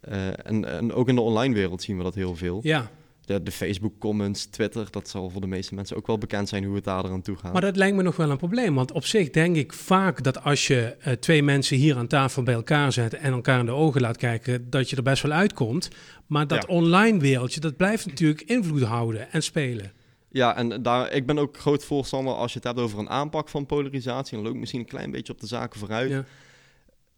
Eh, 0.00 0.26
en, 0.26 0.64
en 0.64 0.92
ook 0.92 1.08
in 1.08 1.14
de 1.14 1.20
online 1.20 1.54
wereld 1.54 1.82
zien 1.82 1.96
we 1.96 2.02
dat 2.02 2.14
heel 2.14 2.36
veel. 2.36 2.60
Ja, 2.62 2.90
de, 3.24 3.42
de 3.42 3.50
Facebook 3.50 3.98
comments, 3.98 4.44
Twitter, 4.44 4.86
dat 4.90 5.08
zal 5.08 5.30
voor 5.30 5.40
de 5.40 5.46
meeste 5.46 5.74
mensen 5.74 5.96
ook 5.96 6.06
wel 6.06 6.18
bekend 6.18 6.48
zijn 6.48 6.64
hoe 6.64 6.74
het 6.74 6.84
daar 6.84 7.04
aan 7.04 7.22
toe 7.22 7.36
gaat. 7.36 7.52
Maar 7.52 7.60
dat 7.60 7.76
lijkt 7.76 7.96
me 7.96 8.02
nog 8.02 8.16
wel 8.16 8.30
een 8.30 8.36
probleem. 8.36 8.74
Want 8.74 8.92
op 8.92 9.04
zich 9.04 9.30
denk 9.30 9.56
ik 9.56 9.72
vaak 9.72 10.22
dat 10.22 10.44
als 10.44 10.66
je 10.66 10.96
uh, 11.06 11.12
twee 11.12 11.42
mensen 11.42 11.76
hier 11.76 11.96
aan 11.96 12.06
tafel 12.06 12.42
bij 12.42 12.54
elkaar 12.54 12.92
zet 12.92 13.14
en 13.14 13.32
elkaar 13.32 13.58
in 13.58 13.66
de 13.66 13.72
ogen 13.72 14.00
laat 14.00 14.16
kijken, 14.16 14.70
dat 14.70 14.90
je 14.90 14.96
er 14.96 15.02
best 15.02 15.22
wel 15.22 15.32
uitkomt. 15.32 15.88
Maar 16.26 16.46
dat 16.46 16.66
online 16.66 17.18
wereldje, 17.18 17.60
dat 17.60 17.76
blijft 17.76 18.06
natuurlijk 18.06 18.40
invloed 18.40 18.82
houden 18.82 19.32
en 19.32 19.42
spelen. 19.42 19.92
Ja, 20.32 20.56
en 20.56 20.82
daar, 20.82 21.12
ik 21.12 21.26
ben 21.26 21.38
ook 21.38 21.56
groot 21.56 21.84
voorstander 21.84 22.34
als 22.34 22.52
je 22.52 22.58
het 22.58 22.66
hebt 22.66 22.78
over 22.78 22.98
een 22.98 23.10
aanpak 23.10 23.48
van 23.48 23.66
polarisatie. 23.66 24.38
En 24.38 24.44
loop 24.44 24.54
misschien 24.54 24.80
een 24.80 24.86
klein 24.86 25.10
beetje 25.10 25.32
op 25.32 25.40
de 25.40 25.46
zaken 25.46 25.78
vooruit. 25.78 26.10
Ja. 26.10 26.24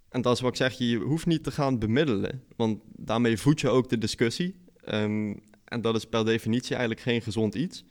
En 0.08 0.22
dat 0.22 0.34
is 0.34 0.40
wat 0.40 0.50
ik 0.50 0.56
zeg, 0.56 0.72
je 0.72 0.96
hoeft 0.96 1.26
niet 1.26 1.44
te 1.44 1.50
gaan 1.50 1.78
bemiddelen. 1.78 2.42
Want 2.56 2.80
daarmee 2.96 3.38
voed 3.38 3.60
je 3.60 3.68
ook 3.68 3.88
de 3.88 3.98
discussie. 3.98 4.54
Um, 4.92 5.40
en 5.64 5.80
dat 5.80 5.94
is 5.94 6.04
per 6.04 6.24
definitie 6.24 6.70
eigenlijk 6.70 7.00
geen 7.00 7.22
gezond 7.22 7.54
iets. 7.54 7.84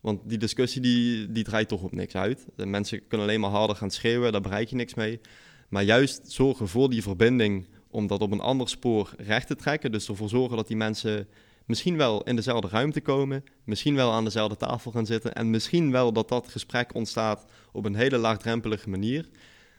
Want 0.00 0.20
die 0.24 0.38
discussie 0.38 0.80
die, 0.80 1.32
die 1.32 1.44
draait 1.44 1.68
toch 1.68 1.82
op 1.82 1.92
niks 1.92 2.14
uit. 2.14 2.46
De 2.56 2.66
mensen 2.66 3.06
kunnen 3.08 3.26
alleen 3.26 3.40
maar 3.40 3.50
harder 3.50 3.76
gaan 3.76 3.90
schreeuwen, 3.90 4.32
daar 4.32 4.40
bereik 4.40 4.68
je 4.68 4.76
niks 4.76 4.94
mee. 4.94 5.20
Maar 5.68 5.82
juist 5.82 6.32
zorgen 6.32 6.68
voor 6.68 6.90
die 6.90 7.02
verbinding 7.02 7.66
om 7.90 8.06
dat 8.06 8.20
op 8.20 8.32
een 8.32 8.40
ander 8.40 8.68
spoor 8.68 9.14
recht 9.16 9.46
te 9.46 9.56
trekken. 9.56 9.92
Dus 9.92 10.08
ervoor 10.08 10.28
zorgen 10.28 10.56
dat 10.56 10.66
die 10.66 10.76
mensen 10.76 11.28
misschien 11.66 11.96
wel 11.96 12.22
in 12.22 12.36
dezelfde 12.36 12.68
ruimte 12.68 13.00
komen, 13.00 13.44
misschien 13.64 13.94
wel 13.94 14.12
aan 14.12 14.24
dezelfde 14.24 14.56
tafel 14.56 14.90
gaan 14.90 15.06
zitten 15.06 15.34
en 15.34 15.50
misschien 15.50 15.90
wel 15.90 16.12
dat 16.12 16.28
dat 16.28 16.48
gesprek 16.48 16.94
ontstaat 16.94 17.44
op 17.72 17.84
een 17.84 17.94
hele 17.94 18.16
laagdrempelige 18.16 18.88
manier. 18.88 19.28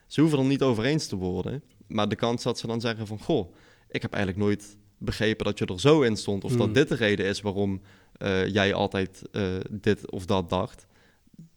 Ze 0.06 0.20
hoeven 0.20 0.38
er 0.38 0.44
niet 0.44 0.62
over 0.62 0.84
eens 0.84 1.06
te 1.06 1.16
worden, 1.16 1.62
maar 1.86 2.08
de 2.08 2.16
kans 2.16 2.42
dat 2.42 2.58
ze 2.58 2.66
dan 2.66 2.80
zeggen 2.80 3.06
van 3.06 3.18
goh, 3.18 3.54
ik 3.88 4.02
heb 4.02 4.12
eigenlijk 4.12 4.44
nooit 4.44 4.76
begrepen 4.98 5.44
dat 5.44 5.58
je 5.58 5.66
er 5.66 5.80
zo 5.80 6.02
in 6.02 6.16
stond. 6.16 6.44
Of 6.44 6.50
dat 6.50 6.64
hmm. 6.64 6.72
dit 6.72 6.88
de 6.88 6.94
reden 6.94 7.26
is 7.26 7.40
waarom 7.40 7.80
uh, 8.18 8.46
jij 8.46 8.74
altijd 8.74 9.22
uh, 9.32 9.42
dit 9.70 10.10
of 10.10 10.26
dat 10.26 10.50
dacht. 10.50 10.86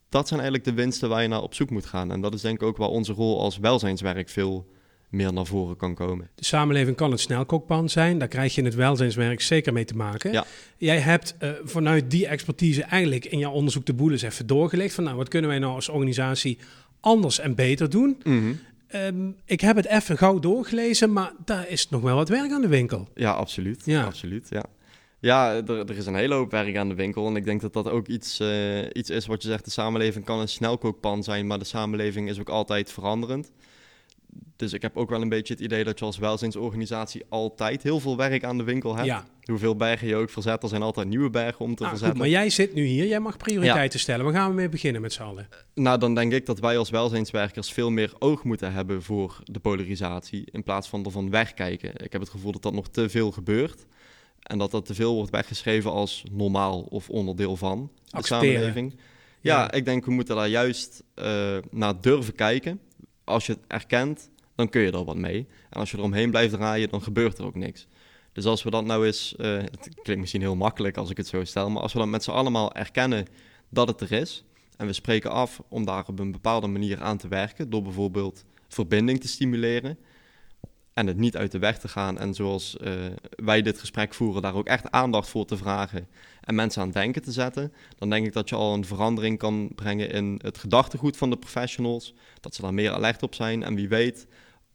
Dat 0.09 0.27
zijn 0.27 0.39
eigenlijk 0.39 0.69
de 0.69 0.81
winsten 0.81 1.09
waar 1.09 1.21
je 1.21 1.27
naar 1.27 1.41
op 1.41 1.53
zoek 1.53 1.69
moet 1.69 1.85
gaan. 1.85 2.11
En 2.11 2.21
dat 2.21 2.33
is 2.33 2.41
denk 2.41 2.61
ik 2.61 2.67
ook 2.67 2.77
waar 2.77 2.89
onze 2.89 3.13
rol 3.13 3.39
als 3.39 3.57
welzijnswerk 3.57 4.29
veel 4.29 4.67
meer 5.09 5.33
naar 5.33 5.45
voren 5.45 5.77
kan 5.77 5.95
komen. 5.95 6.29
De 6.35 6.45
samenleving 6.45 6.95
kan 6.95 7.11
het 7.11 7.19
snelkookpan 7.19 7.89
zijn. 7.89 8.17
Daar 8.17 8.27
krijg 8.27 8.53
je 8.53 8.59
in 8.59 8.65
het 8.65 8.75
welzijnswerk 8.75 9.41
zeker 9.41 9.73
mee 9.73 9.85
te 9.85 9.95
maken. 9.95 10.31
Ja. 10.31 10.45
Jij 10.77 10.99
hebt 10.99 11.35
uh, 11.39 11.49
vanuit 11.63 12.11
die 12.11 12.27
expertise 12.27 12.83
eigenlijk 12.83 13.25
in 13.25 13.39
jouw 13.39 13.51
onderzoek 13.51 13.85
de 13.85 13.93
boel 13.93 14.11
eens 14.11 14.21
even 14.21 14.47
doorgelegd. 14.47 14.93
Van 14.93 15.03
nou, 15.03 15.15
wat 15.15 15.27
kunnen 15.27 15.49
wij 15.49 15.59
nou 15.59 15.73
als 15.73 15.89
organisatie 15.89 16.57
anders 16.99 17.39
en 17.39 17.55
beter 17.55 17.89
doen? 17.89 18.21
Mm 18.23 18.39
-hmm. 18.39 18.59
Um, 18.95 19.35
ik 19.45 19.61
heb 19.61 19.75
het 19.75 19.85
even 19.85 20.17
gauw 20.17 20.39
doorgelezen, 20.39 21.13
maar 21.13 21.31
daar 21.45 21.69
is 21.69 21.89
nog 21.89 22.01
wel 22.01 22.15
wat 22.15 22.29
werk 22.29 22.51
aan 22.51 22.61
de 22.61 22.67
winkel. 22.67 23.07
Ja, 23.15 23.31
absoluut. 23.31 23.81
Ja. 23.85 24.03
absoluut 24.03 24.47
ja. 24.49 24.63
Ja, 25.19 25.53
er, 25.55 25.69
er, 25.69 25.97
is 25.97 26.05
een 26.05 26.15
hele 26.15 26.33
hoop 26.33 26.51
werk 26.51 26.77
aan 26.77 26.89
de 26.89 26.95
winkel. 26.95 27.27
En 27.27 27.35
ik 27.35 27.45
denk 27.45 27.61
dat 27.61 27.73
dat 27.73 27.89
ook 27.89 28.07
iets, 28.07 28.39
uh, 28.39 28.79
iets 28.93 29.09
is 29.09 29.25
wat 29.25 29.41
je 29.41 29.47
zegt. 29.47 29.65
De 29.65 29.71
samenleving 29.71 30.25
kan 30.25 30.39
een 30.39 30.47
snelkookpan 30.47 31.23
zijn, 31.23 31.47
maar 31.47 31.59
de 31.59 31.65
samenleving 31.65 32.29
is 32.29 32.39
ook 32.39 32.49
altijd 32.49 32.91
veranderend. 32.91 33.51
Dus 34.55 34.73
ik 34.73 34.81
heb 34.81 34.97
ook 34.97 35.09
wel 35.09 35.21
een 35.21 35.29
beetje 35.29 35.53
het 35.53 35.63
idee 35.63 35.83
dat 35.83 35.99
je 35.99 36.05
als 36.05 36.17
welzijnsorganisatie 36.17 37.23
altijd 37.29 37.83
heel 37.83 37.99
veel 37.99 38.17
werk 38.17 38.43
aan 38.43 38.57
de 38.57 38.63
winkel 38.63 38.95
hebt. 38.95 39.07
Ja. 39.07 39.25
Hoeveel 39.43 39.75
bergen 39.75 40.07
je 40.07 40.15
ook 40.15 40.29
verzet, 40.29 40.63
er 40.63 40.69
zijn 40.69 40.81
altijd 40.81 41.07
nieuwe 41.07 41.29
bergen 41.29 41.65
om 41.65 41.75
te 41.75 41.83
ah, 41.83 41.89
verzetten. 41.89 42.17
maar 42.17 42.29
jij 42.29 42.49
zit 42.49 42.73
nu 42.73 42.85
hier, 42.85 43.07
jij 43.07 43.19
mag 43.19 43.37
prioriteiten 43.37 43.99
stellen. 43.99 44.25
Waar 44.25 44.33
gaan 44.33 44.49
we 44.49 44.55
mee 44.55 44.69
beginnen 44.69 45.01
met 45.01 45.13
z'n 45.13 45.21
allen? 45.21 45.47
Nou, 45.73 45.99
dan 45.99 46.15
denk 46.15 46.33
ik 46.33 46.45
dat 46.45 46.59
wij 46.59 46.77
als 46.77 46.89
welzijnswerkers 46.89 47.71
veel 47.71 47.89
meer 47.89 48.13
oog 48.19 48.43
moeten 48.43 48.73
hebben 48.73 49.03
voor 49.03 49.39
de 49.43 49.59
polarisatie. 49.59 50.47
In 50.51 50.63
plaats 50.63 50.87
van 50.87 51.05
ervan 51.05 51.29
wegkijken. 51.29 51.91
Ik 51.95 52.11
heb 52.11 52.21
het 52.21 52.29
gevoel 52.29 52.51
dat 52.51 52.61
dat 52.61 52.73
nog 52.73 52.89
te 52.89 53.09
veel 53.09 53.31
gebeurt. 53.31 53.85
En 54.41 54.57
dat 54.57 54.71
dat 54.71 54.85
te 54.85 54.93
veel 54.93 55.13
wordt 55.13 55.31
weggeschreven 55.31 55.91
als 55.91 56.23
normaal 56.31 56.81
of 56.81 57.09
onderdeel 57.09 57.55
van 57.55 57.91
de 58.05 58.25
samenleving. 58.25 58.95
Ja, 59.41 59.71
ik 59.71 59.85
denk 59.85 60.05
we 60.05 60.11
moeten 60.11 60.35
daar 60.35 60.47
juist 60.47 61.03
uh, 61.15 61.57
naar 61.71 62.01
durven 62.01 62.35
kijken. 62.35 62.79
Als 63.27 63.45
je 63.45 63.51
het 63.51 63.61
erkent, 63.67 64.29
dan 64.55 64.69
kun 64.69 64.81
je 64.81 64.91
er 64.91 65.03
wat 65.03 65.15
mee. 65.15 65.47
En 65.69 65.79
als 65.79 65.91
je 65.91 65.97
eromheen 65.97 66.29
blijft 66.29 66.53
draaien, 66.53 66.89
dan 66.89 67.01
gebeurt 67.01 67.37
er 67.37 67.45
ook 67.45 67.55
niks. 67.55 67.87
Dus 68.33 68.45
als 68.45 68.63
we 68.63 68.69
dat 68.69 68.85
nou 68.85 69.05
eens, 69.05 69.35
uh, 69.37 69.57
het 69.57 69.89
klinkt 70.01 70.21
misschien 70.21 70.41
heel 70.41 70.55
makkelijk 70.55 70.97
als 70.97 71.09
ik 71.09 71.17
het 71.17 71.27
zo 71.27 71.43
stel, 71.43 71.69
maar 71.69 71.81
als 71.81 71.93
we 71.93 71.99
dan 71.99 72.09
met 72.09 72.23
z'n 72.23 72.31
allemaal 72.31 72.73
erkennen 72.73 73.25
dat 73.69 73.87
het 73.87 74.01
er 74.01 74.11
is, 74.11 74.43
en 74.77 74.87
we 74.87 74.93
spreken 74.93 75.31
af 75.31 75.61
om 75.67 75.85
daar 75.85 76.07
op 76.07 76.19
een 76.19 76.31
bepaalde 76.31 76.67
manier 76.67 77.01
aan 77.01 77.17
te 77.17 77.27
werken, 77.27 77.69
door 77.69 77.81
bijvoorbeeld 77.81 78.43
verbinding 78.67 79.19
te 79.19 79.27
stimuleren 79.27 79.97
en 80.97 81.07
het 81.07 81.17
niet 81.17 81.37
uit 81.37 81.51
de 81.51 81.59
weg 81.59 81.79
te 81.79 81.87
gaan. 81.87 82.17
En 82.17 82.33
zoals 82.33 82.77
uh, 82.81 82.93
wij 83.35 83.61
dit 83.61 83.79
gesprek 83.79 84.13
voeren, 84.13 84.41
daar 84.41 84.55
ook 84.55 84.67
echt 84.67 84.91
aandacht 84.91 85.29
voor 85.29 85.45
te 85.45 85.57
vragen 85.57 86.07
en 86.41 86.55
mensen 86.55 86.81
aan 86.81 86.87
het 86.87 86.97
denken 86.97 87.21
te 87.21 87.31
zetten, 87.31 87.73
dan 87.97 88.09
denk 88.09 88.25
ik 88.25 88.33
dat 88.33 88.49
je 88.49 88.55
al 88.55 88.73
een 88.73 88.85
verandering 88.85 89.37
kan 89.37 89.71
brengen 89.75 90.09
in 90.09 90.39
het 90.43 90.57
gedachtegoed 90.57 91.17
van 91.17 91.29
de 91.29 91.37
professionals, 91.37 92.13
dat 92.39 92.55
ze 92.55 92.61
daar 92.61 92.73
meer 92.73 92.91
alert 92.91 93.23
op 93.23 93.35
zijn 93.35 93.63
en 93.63 93.75
wie 93.75 93.87
weet 93.89 94.27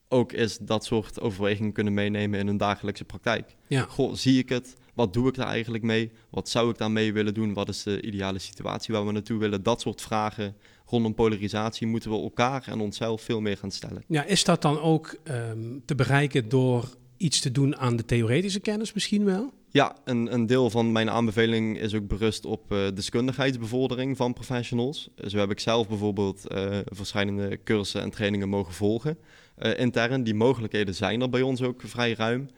ook 0.09 0.33
is 0.33 0.59
dat 0.59 0.85
soort 0.85 1.21
overwegingen 1.21 1.73
kunnen 1.73 1.95
meenemen 1.95 2.41
in 2.41 2.47
hun 2.47 2.57
dagelijkse 2.57 3.05
praktijk. 3.05 3.57
Ja. 3.67 3.83
Goh, 3.89 4.15
zie 4.15 4.39
ik 4.39 4.49
het? 4.49 4.77
Wat 4.95 5.13
doe 5.13 5.29
ik 5.29 5.35
daar 5.35 5.47
eigenlijk 5.47 5.85
mee? 5.85 6.11
Wat 6.31 6.49
zou 6.49 6.71
ik 6.71 6.79
daarmee 6.79 7.13
willen 7.13 7.35
doen? 7.35 7.55
Wat 7.55 7.69
is 7.69 7.83
de 7.83 8.03
ideale 8.03 8.39
situatie 8.39 8.95
waar 8.95 9.07
we 9.07 9.13
naartoe 9.13 9.39
willen? 9.39 9.63
Dat 9.63 9.81
soort 9.81 10.01
vragen 10.01 10.57
rondom 10.87 11.15
polarisatie 11.15 11.87
moeten 11.87 12.11
we 12.11 12.17
elkaar 12.17 12.65
en 12.67 12.81
onszelf 12.81 13.23
veel 13.23 13.41
meer 13.41 13.57
gaan 13.57 13.71
stellen. 13.71 14.05
Ja, 14.07 14.25
is 14.25 14.45
dat 14.45 14.63
dan 14.63 14.81
ook 14.81 15.17
um, 15.25 15.83
te 15.85 15.95
bereiken 15.95 16.49
door 16.49 16.89
iets 17.17 17.41
te 17.41 17.51
doen 17.51 17.77
aan 17.77 17.97
de 17.97 18.05
theoretische 18.05 18.61
kennis 18.61 18.93
misschien 18.93 19.25
wel? 19.25 19.53
Ja, 19.71 19.97
een, 20.05 20.33
een 20.33 20.47
deel 20.47 20.71
van 20.71 20.93
mijn 20.93 21.11
aanbeveling 21.11 21.79
is 21.79 21.95
ook 21.95 22.07
berust 22.07 22.45
op 22.45 22.73
uh, 22.73 22.79
deskundigheidsbevordering 22.95 24.17
van 24.17 24.33
professionals. 24.33 25.11
Zo 25.27 25.39
heb 25.39 25.51
ik 25.51 25.61
zelf 25.61 25.89
bijvoorbeeld 25.89 26.45
uh, 26.49 26.79
verschillende 26.85 27.59
cursussen 27.65 28.01
en 28.01 28.11
trainingen 28.11 28.49
mogen 28.49 28.73
volgen 28.73 29.19
uh, 29.59 29.79
intern. 29.79 30.25
Die 30.25 30.35
mogelijkheden 30.35 30.95
zijn 30.95 31.21
er 31.21 31.29
bij 31.31 31.43
ons 31.43 31.63
ook 31.63 31.83
vrij 31.85 32.15
ruim. 32.15 32.49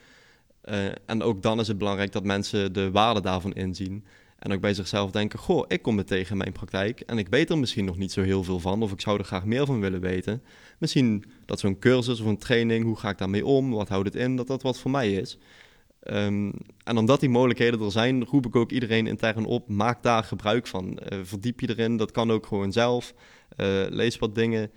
En 1.07 1.23
ook 1.23 1.43
dan 1.43 1.61
is 1.61 1.69
het 1.69 1.79
belangrijk 1.79 2.13
dat 2.13 2.25
mensen 2.25 2.73
de 2.73 2.91
waarde 2.91 3.21
daarvan 3.21 3.53
inzien. 3.53 4.05
En 4.39 4.53
ook 4.53 4.61
bij 4.61 4.75
zichzelf 4.75 5.11
denken, 5.11 5.39
goh, 5.39 5.65
ik 5.69 5.83
kom 5.83 5.97
het 5.97 6.07
tegen 6.07 6.31
in 6.31 6.37
mijn 6.37 6.53
praktijk 6.53 7.01
en 7.01 7.19
ik 7.19 7.29
weet 7.29 7.51
er 7.51 7.59
misschien 7.59 7.85
nog 7.85 7.97
niet 7.97 8.13
zo 8.13 8.23
heel 8.23 8.45
veel 8.45 8.61
van, 8.61 8.83
of 8.83 8.93
ik 8.93 9.01
zou 9.01 9.19
er 9.19 9.25
graag 9.25 9.45
meer 9.45 9.67
van 9.67 9.81
willen 9.81 10.01
weten. 10.01 10.43
Misschien 10.79 11.25
dat 11.47 11.61
zo'n 11.61 11.79
cursus 11.79 12.21
of 12.21 12.27
een 12.27 12.39
training, 12.39 12.85
hoe 12.85 12.97
ga 12.97 13.09
ik 13.09 13.19
daarmee 13.19 13.47
om, 13.47 13.71
wat 13.71 13.89
houdt 13.89 14.07
het 14.07 14.17
in, 14.17 14.37
dat 14.37 14.47
dat 14.47 14.63
wat 14.63 14.79
voor 14.79 14.91
mij 14.91 15.13
is. 15.13 15.39
Um, 16.11 16.53
en 16.85 16.97
omdat 16.97 17.21
die 17.21 17.29
mogelijkheden 17.29 17.81
er 17.81 17.93
zijn, 17.93 18.25
roep 18.25 18.47
ik 18.47 18.57
ook 18.57 18.71
iedereen 18.71 19.07
intern 19.07 19.45
op, 19.45 19.69
maak 19.69 20.03
daar 20.03 20.25
gebruik 20.25 20.67
van. 20.67 20.99
Uh, 21.13 21.19
verdiep 21.23 21.61
je 21.61 21.69
erin, 21.69 21.97
dat 21.97 22.11
kan 22.11 22.31
ook 22.31 22.47
gewoon 22.47 22.73
zelf. 22.73 23.15
Uh, 23.57 23.67
lees 23.89 24.19
wat 24.19 24.35
dingen, 24.35 24.71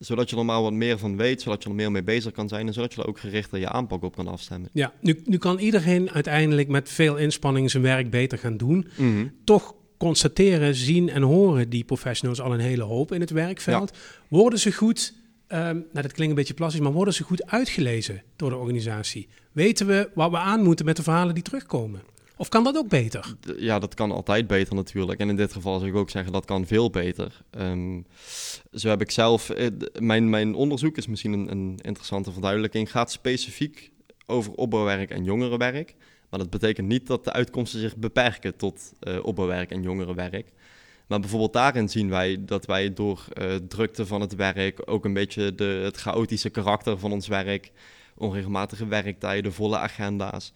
zodat 0.00 0.30
je 0.30 0.36
er 0.36 0.44
maar 0.44 0.62
wat 0.62 0.72
meer 0.72 0.98
van 0.98 1.16
weet, 1.16 1.42
zodat 1.42 1.62
je 1.62 1.68
er 1.68 1.74
meer 1.74 1.90
mee 1.90 2.02
bezig 2.02 2.32
kan 2.32 2.48
zijn 2.48 2.66
en 2.66 2.72
zodat 2.72 2.94
je 2.94 3.02
er 3.02 3.08
ook 3.08 3.18
gerichter 3.18 3.58
je 3.58 3.68
aanpak 3.68 4.02
op 4.02 4.16
kan 4.16 4.28
afstemmen. 4.28 4.70
Ja, 4.72 4.92
nu, 5.00 5.20
nu 5.24 5.38
kan 5.38 5.58
iedereen 5.58 6.10
uiteindelijk 6.10 6.68
met 6.68 6.88
veel 6.88 7.16
inspanning 7.16 7.70
zijn 7.70 7.82
werk 7.82 8.10
beter 8.10 8.38
gaan 8.38 8.56
doen. 8.56 8.88
Mhm. 8.96 9.26
Toch 9.44 9.74
constateren, 9.96 10.74
zien 10.74 11.08
en 11.08 11.22
horen 11.22 11.68
die 11.68 11.84
professionals 11.84 12.40
al 12.40 12.54
een 12.54 12.60
hele 12.60 12.82
hoop 12.82 13.12
in 13.12 13.20
het 13.20 13.30
werkveld. 13.30 13.96
Worden 14.28 14.58
ze 14.58 14.72
goed, 14.72 15.14
um, 15.48 15.58
nou 15.58 15.86
dat 15.92 16.12
klinkt 16.12 16.28
een 16.28 16.34
beetje 16.34 16.54
plastisch, 16.54 16.80
maar 16.80 16.92
worden 16.92 17.14
ze 17.14 17.22
goed 17.22 17.46
uitgelezen 17.46 18.22
door 18.36 18.50
de 18.50 18.56
organisatie? 18.56 19.28
Weten 19.52 19.86
we 19.86 20.10
wat 20.14 20.30
we 20.30 20.36
aan 20.36 20.62
moeten 20.62 20.84
met 20.84 20.96
de 20.96 21.02
verhalen 21.02 21.34
die 21.34 21.42
terugkomen? 21.42 22.02
Of 22.40 22.48
kan 22.48 22.64
dat 22.64 22.76
ook 22.76 22.88
beter? 22.88 23.34
Ja, 23.56 23.78
dat 23.78 23.94
kan 23.94 24.12
altijd 24.12 24.46
beter 24.46 24.74
natuurlijk. 24.74 25.20
En 25.20 25.28
in 25.28 25.36
dit 25.36 25.52
geval 25.52 25.78
zou 25.78 25.90
ik 25.90 25.96
ook 25.96 26.10
zeggen 26.10 26.32
dat 26.32 26.44
kan 26.44 26.66
veel 26.66 26.90
beter. 26.90 27.42
Um, 27.58 28.06
zo 28.72 28.88
heb 28.88 29.00
ik 29.00 29.10
zelf, 29.10 29.50
eh, 29.50 29.66
mijn, 29.98 30.30
mijn 30.30 30.54
onderzoek 30.54 30.96
is 30.96 31.06
misschien 31.06 31.32
een, 31.32 31.78
interessante 31.82 32.32
verduidelijking, 32.32 32.90
gaat 32.90 33.10
specifiek 33.10 33.90
over 34.26 34.52
opbouwwerk 34.52 35.10
en 35.10 35.24
jongerenwerk. 35.24 35.94
Maar 36.30 36.40
dat 36.40 36.50
betekent 36.50 36.88
niet 36.88 37.06
dat 37.06 37.24
de 37.24 37.32
uitkomsten 37.32 37.80
zich 37.80 37.96
beperken 37.96 38.56
tot 38.56 38.92
uh, 39.00 39.24
opbouwwerk 39.24 39.70
en 39.70 39.82
jongerenwerk. 39.82 40.52
Maar 41.06 41.20
bijvoorbeeld 41.20 41.52
daarin 41.52 41.88
zien 41.88 42.08
wij 42.08 42.44
dat 42.44 42.66
wij 42.66 42.92
door 42.92 43.24
uh, 43.34 43.54
drukte 43.54 44.06
van 44.06 44.20
het 44.20 44.34
werk, 44.34 44.82
ook 44.84 45.04
een 45.04 45.12
beetje 45.12 45.54
de, 45.54 45.80
het 45.84 45.96
chaotische 45.96 46.50
karakter 46.50 46.98
van 46.98 47.12
ons 47.12 47.28
werk, 47.28 47.70
onregelmatige 48.14 48.86
werktijden, 48.86 49.52
volle 49.52 49.78
agenda's, 49.78 50.52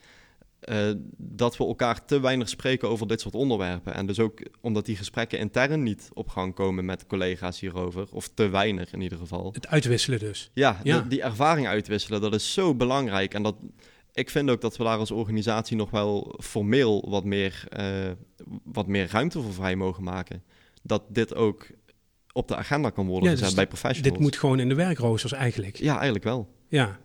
uh, 0.70 0.90
dat 1.16 1.56
we 1.56 1.66
elkaar 1.66 2.04
te 2.04 2.20
weinig 2.20 2.48
spreken 2.48 2.88
over 2.88 3.08
dit 3.08 3.20
soort 3.20 3.34
onderwerpen. 3.34 3.94
En 3.94 4.06
dus 4.06 4.18
ook 4.18 4.40
omdat 4.60 4.86
die 4.86 4.96
gesprekken 4.96 5.38
intern 5.38 5.82
niet 5.82 6.08
op 6.12 6.28
gang 6.28 6.54
komen 6.54 6.84
met 6.84 7.06
collega's 7.06 7.60
hierover, 7.60 8.06
of 8.10 8.30
te 8.34 8.48
weinig 8.48 8.92
in 8.92 9.00
ieder 9.00 9.18
geval. 9.18 9.50
Het 9.52 9.66
uitwisselen 9.66 10.18
dus. 10.18 10.50
Ja, 10.54 10.80
ja. 10.82 11.00
die 11.00 11.22
ervaring 11.22 11.66
uitwisselen, 11.66 12.20
dat 12.20 12.34
is 12.34 12.52
zo 12.52 12.74
belangrijk. 12.74 13.34
En 13.34 13.42
dat, 13.42 13.56
ik 14.12 14.30
vind 14.30 14.50
ook 14.50 14.60
dat 14.60 14.76
we 14.76 14.84
daar 14.84 14.98
als 14.98 15.10
organisatie 15.10 15.76
nog 15.76 15.90
wel 15.90 16.38
formeel 16.42 17.08
wat 17.08 17.24
meer, 17.24 17.64
uh, 17.78 18.10
wat 18.64 18.86
meer 18.86 19.08
ruimte 19.10 19.40
voor 19.40 19.54
vrij 19.54 19.76
mogen 19.76 20.02
maken. 20.02 20.42
Dat 20.82 21.02
dit 21.08 21.34
ook 21.34 21.66
op 22.32 22.48
de 22.48 22.56
agenda 22.56 22.90
kan 22.90 23.06
worden 23.06 23.24
ja, 23.24 23.30
gezet 23.30 23.46
dus 23.46 23.56
bij 23.56 23.66
professionals. 23.66 24.12
Dit 24.12 24.22
moet 24.22 24.36
gewoon 24.36 24.60
in 24.60 24.68
de 24.68 24.74
werkroosters 24.74 25.32
eigenlijk. 25.32 25.76
Ja, 25.76 25.94
eigenlijk 25.94 26.24
wel. 26.24 26.48
Ja, 26.68 26.98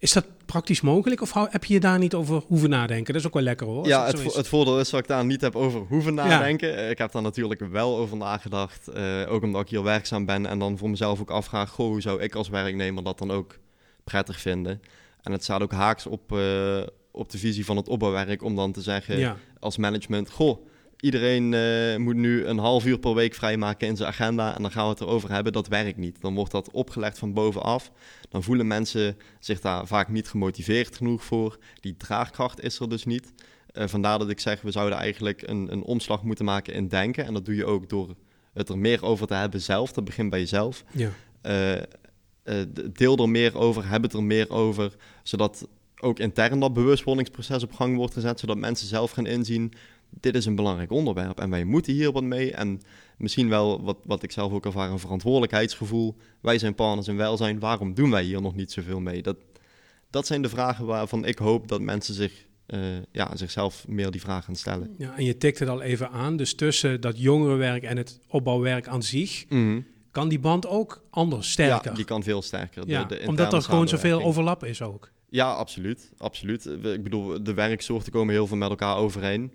Is 0.00 0.12
dat 0.12 0.26
praktisch 0.46 0.80
mogelijk 0.80 1.20
of 1.20 1.34
heb 1.34 1.64
je 1.64 1.74
je 1.74 1.80
daar 1.80 1.98
niet 1.98 2.14
over 2.14 2.42
hoeven 2.46 2.70
nadenken? 2.70 3.12
Dat 3.12 3.22
is 3.22 3.26
ook 3.26 3.34
wel 3.34 3.42
lekker 3.42 3.66
hoor. 3.66 3.86
Ja, 3.86 4.06
het, 4.06 4.34
het, 4.34 4.48
voordeel 4.48 4.80
is 4.80 4.90
dat 4.90 5.00
ik 5.00 5.06
daar 5.06 5.24
niet 5.24 5.40
heb 5.40 5.56
over 5.56 5.80
hoeven 5.80 6.14
nadenken. 6.14 6.90
Ik 6.90 6.98
heb 6.98 7.12
daar 7.12 7.22
natuurlijk 7.22 7.60
wel 7.60 7.96
over 7.96 8.16
nagedacht. 8.16 8.88
Uh, 8.96 9.32
ook 9.32 9.42
omdat 9.42 9.60
ik 9.60 9.68
hier 9.68 9.82
werkzaam 9.82 10.24
ben 10.24 10.46
en 10.46 10.58
dan 10.58 10.78
voor 10.78 10.90
mezelf 10.90 11.20
ook 11.20 11.30
afvraag... 11.30 11.70
Goh, 11.70 11.86
hoe 11.86 12.00
zou 12.00 12.22
ik 12.22 12.34
als 12.34 12.48
werknemer 12.48 13.04
dat 13.04 13.18
dan 13.18 13.30
ook 13.30 13.58
prettig 14.04 14.40
vinden? 14.40 14.82
En 15.22 15.32
het 15.32 15.42
staat 15.42 15.62
ook 15.62 15.72
haaks 15.72 16.06
op, 16.06 16.32
uh, 16.32 16.82
op 17.10 17.30
de 17.30 17.38
visie 17.38 17.64
van 17.64 17.76
het 17.76 17.88
opbouwwerk 17.88 18.42
om 18.42 18.56
dan 18.56 18.72
te 18.72 18.82
zeggen 18.82 19.38
als 19.58 19.76
management... 19.76 20.30
Goh, 20.30 20.66
iedereen 21.00 21.52
uh, 21.52 21.96
moet 21.96 22.16
nu 22.16 22.44
een 22.44 22.58
half 22.58 22.86
uur 22.86 22.98
per 22.98 23.14
week 23.14 23.34
vrijmaken 23.34 23.88
in 23.88 23.96
zijn 23.96 24.08
agenda 24.08 24.54
en 24.56 24.62
dan 24.62 24.70
gaan 24.70 24.84
we 24.84 24.90
het 24.90 25.00
erover 25.00 25.30
hebben. 25.30 25.52
Dat 25.52 25.68
werkt 25.68 25.96
niet. 25.96 26.20
Dan 26.20 26.34
wordt 26.34 26.50
dat 26.50 26.70
opgelegd 26.70 27.18
van 27.18 27.32
bovenaf. 27.32 27.92
Dan 28.28 28.42
voelen 28.42 28.66
mensen 28.66 29.16
zich 29.40 29.60
daar 29.60 29.86
vaak 29.86 30.08
niet 30.08 30.28
gemotiveerd 30.28 30.96
genoeg 30.96 31.24
voor. 31.24 31.58
Die 31.80 31.96
draagkracht 31.96 32.62
is 32.62 32.78
er 32.78 32.88
dus 32.88 33.04
niet. 33.04 33.32
Uh, 33.72 33.86
vandaar 33.86 34.18
dat 34.18 34.30
ik 34.30 34.40
zeg, 34.40 34.60
we 34.60 34.70
zouden 34.70 34.98
eigenlijk 34.98 35.42
een, 35.46 35.72
een 35.72 35.82
omslag 35.82 36.22
moeten 36.22 36.44
maken 36.44 36.74
in 36.74 36.88
denken. 36.88 37.24
En 37.24 37.34
dat 37.34 37.44
doe 37.44 37.54
je 37.54 37.66
ook 37.66 37.88
door 37.88 38.14
het 38.52 38.68
er 38.68 38.78
meer 38.78 39.04
over 39.04 39.26
te 39.26 39.34
hebben 39.34 39.60
zelf. 39.60 39.92
Dat 39.92 40.04
begint 40.04 40.30
bij 40.30 40.38
jezelf. 40.38 40.84
Ja. 40.92 41.10
Uh, 41.42 42.62
deel 42.92 43.16
er 43.16 43.28
meer 43.28 43.58
over, 43.58 43.88
heb 43.88 44.02
het 44.02 44.12
er 44.12 44.22
meer 44.22 44.50
over, 44.50 44.96
zodat 45.22 45.68
ook 46.00 46.18
intern 46.18 46.60
dat 46.60 46.74
bewustwordingsproces 46.74 47.62
op 47.62 47.72
gang 47.72 47.96
wordt 47.96 48.14
gezet, 48.14 48.40
zodat 48.40 48.56
mensen 48.56 48.86
zelf 48.86 49.10
gaan 49.10 49.26
inzien 49.26 49.72
dit 50.10 50.34
is 50.34 50.46
een 50.46 50.54
belangrijk 50.54 50.90
onderwerp 50.90 51.40
en 51.40 51.50
wij 51.50 51.64
moeten 51.64 51.92
hier 51.92 52.12
wat 52.12 52.22
mee. 52.22 52.52
En 52.52 52.80
misschien 53.16 53.48
wel, 53.48 53.82
wat, 53.82 53.96
wat 54.04 54.22
ik 54.22 54.32
zelf 54.32 54.52
ook 54.52 54.66
ervaar, 54.66 54.90
een 54.90 54.98
verantwoordelijkheidsgevoel. 54.98 56.16
Wij 56.40 56.58
zijn 56.58 56.74
partners 56.74 57.08
in 57.08 57.16
welzijn, 57.16 57.58
waarom 57.58 57.94
doen 57.94 58.10
wij 58.10 58.22
hier 58.22 58.42
nog 58.42 58.54
niet 58.54 58.72
zoveel 58.72 59.00
mee? 59.00 59.22
Dat, 59.22 59.36
dat 60.10 60.26
zijn 60.26 60.42
de 60.42 60.48
vragen 60.48 60.86
waarvan 60.86 61.24
ik 61.24 61.38
hoop 61.38 61.68
dat 61.68 61.80
mensen 61.80 62.14
zich, 62.14 62.46
uh, 62.66 62.80
ja, 63.12 63.36
zichzelf 63.36 63.84
meer 63.88 64.10
die 64.10 64.20
vragen 64.20 64.44
gaan 64.44 64.56
stellen. 64.56 64.94
Ja, 64.98 65.16
en 65.16 65.24
je 65.24 65.36
tikt 65.36 65.58
het 65.58 65.68
al 65.68 65.82
even 65.82 66.10
aan, 66.10 66.36
dus 66.36 66.54
tussen 66.54 67.00
dat 67.00 67.18
jongerenwerk 67.18 67.82
en 67.82 67.96
het 67.96 68.20
opbouwwerk 68.28 68.88
aan 68.88 69.02
zich... 69.02 69.44
Mhm. 69.48 69.80
Kan 70.10 70.28
die 70.28 70.38
band 70.38 70.66
ook 70.66 71.02
anders, 71.10 71.50
sterker? 71.50 71.90
Ja, 71.90 71.96
die 71.96 72.04
kan 72.04 72.22
veel 72.22 72.42
sterker. 72.42 72.88
Ja, 72.88 73.04
de, 73.04 73.22
omdat 73.26 73.52
er 73.52 73.62
gewoon 73.62 73.88
zoveel 73.88 74.22
overlap 74.22 74.64
is 74.64 74.82
ook. 74.82 75.10
Ja, 75.28 75.52
absoluut. 75.52 76.12
absoluut. 76.18 76.66
Ik 76.66 77.02
bedoel, 77.02 77.42
de 77.42 77.54
werksoorten 77.54 78.12
komen 78.12 78.34
heel 78.34 78.46
veel 78.46 78.56
met 78.56 78.68
elkaar 78.68 78.96
overeen. 78.96 79.52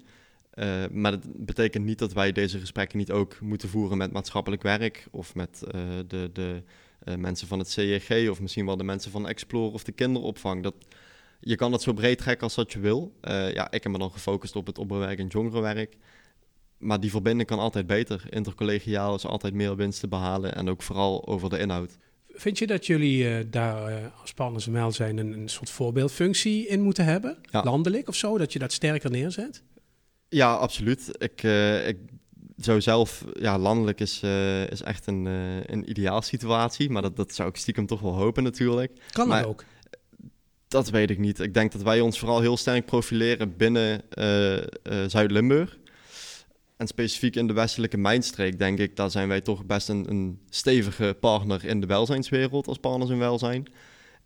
Uh, 0.55 0.83
maar 0.91 1.11
dat 1.11 1.45
betekent 1.45 1.85
niet 1.85 1.99
dat 1.99 2.13
wij 2.13 2.31
deze 2.31 2.59
gesprekken 2.59 2.97
niet 2.97 3.11
ook 3.11 3.39
moeten 3.41 3.69
voeren 3.69 3.97
met 3.97 4.11
maatschappelijk 4.11 4.61
werk 4.61 5.07
of 5.11 5.35
met 5.35 5.63
uh, 5.63 5.81
de, 6.07 6.29
de 6.33 6.63
uh, 7.03 7.15
mensen 7.15 7.47
van 7.47 7.59
het 7.59 7.69
CEG 7.69 8.29
of 8.29 8.41
misschien 8.41 8.65
wel 8.65 8.77
de 8.77 8.83
mensen 8.83 9.11
van 9.11 9.27
Explore 9.27 9.73
of 9.73 9.83
de 9.83 9.91
kinderopvang. 9.91 10.63
Dat, 10.63 10.75
je 11.39 11.55
kan 11.55 11.71
het 11.71 11.81
zo 11.81 11.93
breed 11.93 12.17
trekken 12.17 12.43
als 12.43 12.55
dat 12.55 12.71
je 12.71 12.79
wil. 12.79 13.13
ja, 13.53 13.71
ik 13.71 13.83
heb 13.83 13.91
me 13.91 13.97
dan 13.97 14.11
gefocust 14.11 14.55
op 14.55 14.67
het 14.67 14.77
opbouwwerk 14.77 15.19
en 15.19 15.27
jongerenwerk. 15.27 15.95
Maar 16.77 16.99
die 16.99 17.09
verbinding 17.09 17.47
kan 17.47 17.59
altijd 17.59 17.87
beter. 17.87 18.25
Intercollegiaal 18.29 19.15
is 19.15 19.25
altijd 19.25 19.53
meer 19.53 19.75
winst 19.75 19.99
te 19.99 20.07
behalen 20.07 20.55
en 20.55 20.69
ook 20.69 20.81
vooral 20.81 21.27
over 21.27 21.49
de 21.49 21.59
inhoud. 21.59 21.97
Vind 22.27 22.57
je 22.57 22.67
dat 22.67 22.85
jullie 22.85 23.49
daar 23.49 24.11
als 24.21 24.33
partners 24.33 24.67
en 24.67 24.91
zijn 24.91 25.17
een, 25.17 25.33
een 25.33 25.49
soort 25.49 25.69
voorbeeldfunctie 25.69 26.67
in 26.67 26.81
moeten 26.81 27.05
hebben? 27.05 27.37
Landelijk 27.51 28.07
of 28.07 28.15
zo, 28.15 28.37
dat 28.37 28.53
je 28.53 28.59
dat 28.59 28.71
sterker 28.71 29.11
neerzet? 29.11 29.63
Ja, 30.29 30.53
absoluut. 30.53 31.15
Ik, 31.17 31.43
uh, 31.43 31.87
ik 31.87 31.97
zou 32.57 32.81
zelf, 32.81 33.25
ja, 33.33 33.57
landelijk 33.57 33.99
is, 33.99 34.21
uh, 34.23 34.69
is 34.69 34.81
echt 34.81 35.07
een, 35.07 35.25
uh, 35.25 35.63
een 35.63 35.89
ideaal 35.89 36.21
situatie, 36.21 36.89
maar 36.89 37.01
dat, 37.01 37.15
dat 37.15 37.33
zou 37.33 37.49
ik 37.49 37.55
stiekem 37.55 37.85
toch 37.85 38.01
wel 38.01 38.13
hopen 38.13 38.43
natuurlijk. 38.43 38.91
Kan 39.11 39.29
dat 39.29 39.45
ook? 39.45 39.63
Dat 40.67 40.89
weet 40.89 41.09
ik 41.09 41.17
niet. 41.17 41.39
Ik 41.39 41.53
denk 41.53 41.71
dat 41.71 41.81
wij 41.81 41.99
ons 41.99 42.19
vooral 42.19 42.41
heel 42.41 42.57
sterk 42.57 42.85
profileren 42.85 43.57
binnen 43.57 44.01
Zuid-Limburg. 45.07 45.77
En 46.77 46.87
specifiek 46.87 47.35
in 47.35 47.47
de 47.47 47.53
westelijke 47.53 47.97
mijnstreek, 47.97 48.59
denk 48.59 48.79
ik, 48.79 48.95
daar 48.95 49.11
zijn 49.11 49.27
wij 49.27 49.41
toch 49.41 49.65
best 49.65 49.89
een, 49.89 50.09
een 50.09 50.39
stevige 50.49 51.17
partner 51.19 51.65
in 51.65 51.81
de 51.81 51.87
welzijnswereld 51.87 52.67
als 52.67 52.77
partners 52.77 53.09
in 53.09 53.17
welzijn. 53.17 53.65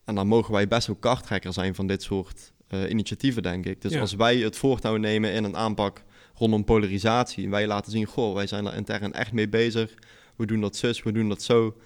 En 0.05 0.15
dan 0.15 0.27
mogen 0.27 0.53
wij 0.53 0.67
best 0.67 0.87
wel 0.87 0.95
karttrekker 0.95 1.53
zijn 1.53 1.75
van 1.75 1.87
dit 1.87 2.03
soort 2.03 2.51
uh, 2.69 2.89
initiatieven, 2.89 3.43
denk 3.43 3.65
ik. 3.65 3.81
Dus 3.81 3.97
als 3.97 4.13
wij 4.13 4.37
het 4.37 4.57
voortouw 4.57 4.95
nemen 4.95 5.33
in 5.33 5.43
een 5.43 5.57
aanpak 5.57 6.03
rondom 6.33 6.63
polarisatie, 6.63 7.43
en 7.43 7.49
wij 7.49 7.67
laten 7.67 7.91
zien, 7.91 8.05
goh, 8.05 8.33
wij 8.33 8.47
zijn 8.47 8.65
er 8.65 8.75
intern 8.75 9.13
echt 9.13 9.31
mee 9.31 9.49
bezig, 9.49 9.93
we 10.35 10.45
doen 10.45 10.61
dat 10.61 10.75
zus, 10.75 11.03
we 11.03 11.11
doen 11.11 11.29
dat 11.29 11.41
zo, 11.41 11.77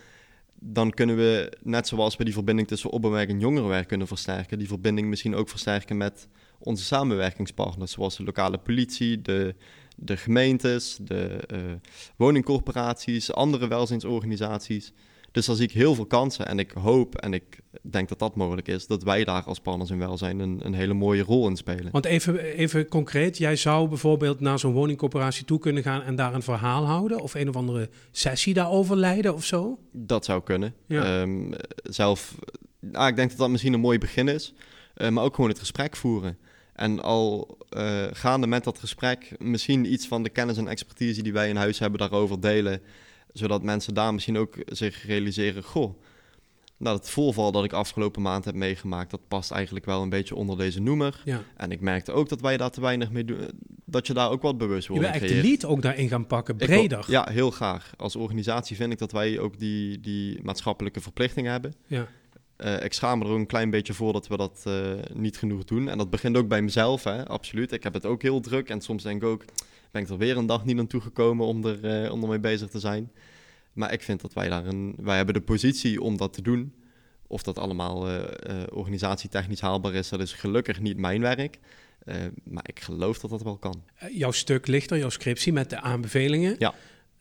dan 0.60 0.91
kunnen 0.91 1.15
we, 1.15 1.58
net 1.62 1.88
zoals 1.88 2.15
we 2.15 2.24
die 2.24 2.34
verbinding 2.34 2.67
tussen 2.67 2.89
opbouwwerk 2.89 3.30
en 3.30 3.39
jongerenwerk 3.39 3.88
kunnen 3.88 4.08
versterken, 4.08 4.58
die 4.58 4.67
verbinding 4.67 5.08
misschien 5.08 5.36
ook 5.36 5.50
versterken 5.50 5.98
met 5.98 6.28
onze 6.60 6.84
samenwerkingspartners, 6.84 7.91
zoals 7.91 8.17
de 8.17 8.24
lokale 8.24 8.58
politie, 8.58 9.22
de, 9.22 9.56
de 9.96 10.17
gemeentes, 10.17 10.98
de 11.02 11.39
uh, 11.54 11.60
woningcorporaties, 12.15 13.34
andere 13.34 13.67
welzijnsorganisaties. 13.67 14.93
Dus 15.34 15.46
daar 15.46 15.56
zie 15.56 15.67
ik 15.67 15.72
heel 15.72 15.96
veel 15.96 16.06
kansen 16.06 16.48
en 16.48 16.60
ik 16.60 16.72
hoop 16.72 17.15
en 17.15 17.34
ik 17.34 17.60
denk 17.82 18.10
dat 18.10 18.19
dat 18.19 18.36
mogelijk 18.36 18.67
is, 18.67 18.88
dat 18.88 19.04
wij 19.04 19.24
daar 19.24 19.43
als 19.43 19.60
partners 19.60 19.89
in 19.89 19.98
welzijn 19.98 20.39
een, 20.39 20.60
een 20.63 20.74
hele 20.74 20.93
mooie 20.93 21.24
rol 21.24 21.50
in 21.50 21.56
spelen. 21.56 21.91
Want 21.91 22.06
even, 22.06 22.39
even 22.39 22.88
concreet, 22.88 23.38
jij 23.38 23.56
zou 23.56 23.88
bijvoorbeeld 23.88 24.39
naar 24.39 24.60
zo'n 24.60 24.74
woningcorporatie 24.74 25.46
toe 25.46 25.60
kunnen 25.60 25.84
gaan 25.84 26.02
en 26.02 26.15
daar 26.15 26.34
een 26.34 26.41
verhaal 26.41 26.86
houden 26.86 27.19
of 27.19 27.34
een 27.34 27.50
of 27.50 27.56
andere 27.56 27.89
sessie 28.12 28.54
daarover 28.54 28.96
leiden 28.96 29.34
of 29.34 29.46
zo? 29.46 29.80
Dat 29.91 30.26
zou 30.26 30.43
kunnen. 30.43 30.74
Ehm, 30.88 31.52
zelf, 31.84 32.36
nou, 32.80 33.08
ik 33.08 33.15
denk 33.15 33.30
dat 33.30 33.39
dat 33.39 33.50
misschien 33.50 33.74
een 33.74 33.80
mooi 33.80 33.98
begin 33.98 34.28
is, 34.28 34.54
uh, 34.98 35.10
maar 35.10 35.24
ook 35.24 35.36
gewoon 35.36 35.50
het 35.50 35.60
gesprek 35.60 35.96
voeren. 35.96 36.38
En 36.74 37.00
al 37.02 37.58
uh, 37.78 38.04
gaande 38.12 38.48
met 38.48 38.63
dat 38.63 38.80
gesprek 38.80 39.36
misschien 39.38 39.93
iets 39.93 40.08
van 40.08 40.24
de 40.24 40.30
kennis 40.30 40.58
en 40.58 40.67
expertise 40.67 41.24
die 41.24 41.34
wij 41.34 41.50
in 41.50 41.56
huis 41.56 41.80
hebben 41.80 42.00
daarover 42.00 42.39
delen 42.39 42.82
zodat 43.34 43.63
mensen 43.63 43.93
daar 43.93 44.13
misschien 44.13 44.38
ook 44.38 44.56
zich 44.65 45.06
realiseren: 45.06 45.63
goh, 45.63 46.00
nou, 46.78 46.98
het 46.98 47.10
voorval 47.10 47.52
dat 47.52 47.63
ik 47.63 47.74
afgelopen 47.74 48.22
maand 48.22 48.46
heb 48.46 48.56
meegemaakt, 48.56 49.12
dat 49.12 49.28
past 49.28 49.52
eigenlijk 49.52 49.86
wel 49.86 50.02
een 50.02 50.10
beetje 50.10 50.36
onder 50.36 50.58
deze 50.58 50.82
noemer. 50.82 51.22
Ja. 51.26 51.43
En 51.58 51.72
ik 51.72 51.82
merkte 51.82 52.12
ook 52.12 52.30
dat 52.30 52.41
wij 52.41 52.58
daar 52.58 52.72
te 52.72 52.82
weinig 52.82 53.12
mee 53.12 53.26
doen. 53.26 53.39
Dat 53.86 54.08
je 54.08 54.13
daar 54.13 54.30
ook 54.30 54.41
wat 54.41 54.58
bewust 54.58 54.88
wordt. 54.88 55.04
Je 55.04 55.12
wil 55.12 55.22
echt 55.22 55.34
de 55.34 55.41
lead 55.41 55.65
ook 55.65 55.82
daarin 55.82 56.08
gaan 56.08 56.28
pakken, 56.28 56.56
breder. 56.56 57.06
ja, 57.08 57.28
heel 57.32 57.52
graag. 57.52 57.93
Als 57.98 58.15
organisatie 58.15 58.76
vind 58.76 58.91
ik 58.91 58.98
dat 58.98 59.12
wij 59.12 59.39
ook 59.39 59.60
die, 59.60 60.00
die 60.00 60.39
maatschappelijke 60.43 61.02
verplichting 61.02 61.48
hebben. 61.48 61.74
Ja. 61.88 62.08
Uh, 62.58 62.84
ik 62.84 62.93
schaam 62.93 63.19
me 63.19 63.26
er 63.26 63.32
ook 63.32 63.38
een 63.38 63.46
klein 63.46 63.69
beetje 63.69 63.93
voor 63.93 64.13
dat 64.13 64.28
we 64.28 64.38
dat 64.38 64.63
uh, 64.67 64.74
niet 65.13 65.38
genoeg 65.38 65.63
doen. 65.63 65.89
En 65.89 65.98
dat 65.98 66.10
begint 66.10 66.38
ook 66.38 66.48
bij 66.48 66.62
mezelf, 66.62 67.04
hè, 67.04 67.28
absoluut. 67.28 67.72
Ik 67.72 67.84
heb 67.84 67.93
het 67.93 68.06
ook 68.06 68.22
heel 68.22 68.39
druk 68.39 68.69
en 68.69 68.82
soms 68.82 69.04
denk 69.04 69.22
ik 69.22 69.28
ook 69.28 69.46
ben 69.93 70.01
ik 70.01 70.10
er 70.10 70.17
weer 70.17 70.38
een 70.38 70.45
dag 70.45 70.65
niet 70.65 70.75
naartoe 70.75 71.01
gekomen 71.01 71.45
om, 71.45 71.65
er, 71.65 72.03
uh, 72.03 72.12
om 72.12 72.21
ermee 72.21 72.39
bezig 72.39 72.69
te 72.69 72.79
zijn. 72.79 73.12
Maar 73.73 73.93
ik 73.93 74.01
vind 74.01 74.21
dat 74.21 74.34
wij 74.34 74.49
daar 74.49 74.65
een... 74.65 74.95
Wij 74.97 75.15
hebben 75.15 75.34
de 75.34 75.41
positie 75.41 76.01
om 76.01 76.17
dat 76.17 76.34
te 76.34 76.41
doen. 76.41 76.73
Of 77.27 77.43
dat 77.43 77.60
allemaal 77.60 78.10
uh, 78.10 78.15
uh, 78.15 78.25
organisatietechnisch 78.71 79.62
haalbaar 79.62 79.93
is, 79.93 80.10
dat 80.10 80.19
is 80.19 80.34
gelukkig 80.34 80.79
niet 80.79 80.97
mijn 80.97 81.21
werk. 81.21 81.60
maar 82.43 82.63
ik 82.67 82.79
geloof 82.79 83.19
dat 83.19 83.29
dat 83.29 83.41
wel 83.43 83.58
kan. 83.58 83.84
jouw 84.12 84.32
stuk 84.32 84.67
ligt 84.67 84.91
er, 84.91 84.97
jouw 84.97 85.10
scriptie 85.10 85.53
met 85.53 85.69
de 85.69 85.82
aanbevelingen. 85.82 86.56
Ja. 86.60 86.73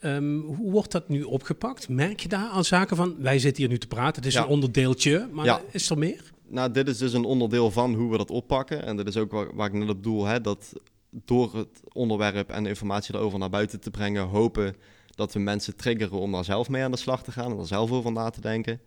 Um, 0.04 0.40
hoe 0.40 0.70
wordt 0.70 0.92
dat 0.92 1.08
nu 1.08 1.22
opgepakt? 1.22 1.88
Merk 1.88 2.20
je 2.20 2.28
daar 2.28 2.48
al 2.48 2.64
zaken 2.64 2.96
van? 2.96 3.16
Wij 3.18 3.38
zitten 3.38 3.62
hier 3.62 3.72
nu 3.72 3.78
te 3.78 3.87
praten, 3.87 4.22
het 4.22 4.32
is 4.32 4.35
een 4.35 4.46
onderdeeltje, 4.46 5.28
maar 5.32 5.44
ja. 5.44 5.61
is 5.70 5.90
er 5.90 5.98
meer? 5.98 6.32
Nou, 6.48 6.70
dit 6.70 6.88
is 6.88 6.98
dus 6.98 7.12
een 7.12 7.24
onderdeel 7.24 7.70
van 7.70 7.94
hoe 7.94 8.11
we 8.11 8.16
dat 8.16 8.30
oppakken. 8.30 8.85
En 8.85 8.96
dat 8.96 9.06
is 9.06 9.16
ook 9.16 9.30
waar, 9.30 9.54
waar 9.54 9.66
ik 9.66 9.72
net 9.72 9.88
op 9.88 9.96
bedoel, 9.96 10.24
hè, 10.24 10.40
dat 10.40 10.72
door 11.12 11.57
het 11.57 11.81
onderwerp 11.92 12.51
en 12.51 12.62
de 12.62 12.68
informatie 12.68 13.14
erover 13.14 13.38
naar 13.38 13.51
buiten 13.51 13.81
te 13.81 13.90
brengen, 13.90 14.22
hopen 14.22 14.77
dat 15.14 15.33
we 15.33 15.38
mensen 15.38 15.77
triggeren 15.77 16.18
om 16.18 16.33
daar 16.33 16.44
zelf 16.44 16.68
mee 16.68 16.83
aan 16.83 16.90
de 16.90 16.96
slag 16.96 17.22
te 17.22 17.33
gaan 17.33 17.53
en 17.53 17.59
er 17.59 17.66
zelf 17.66 17.90
over 17.90 18.12
na 18.12 18.31
te 18.31 18.40
denken. 18.40 18.81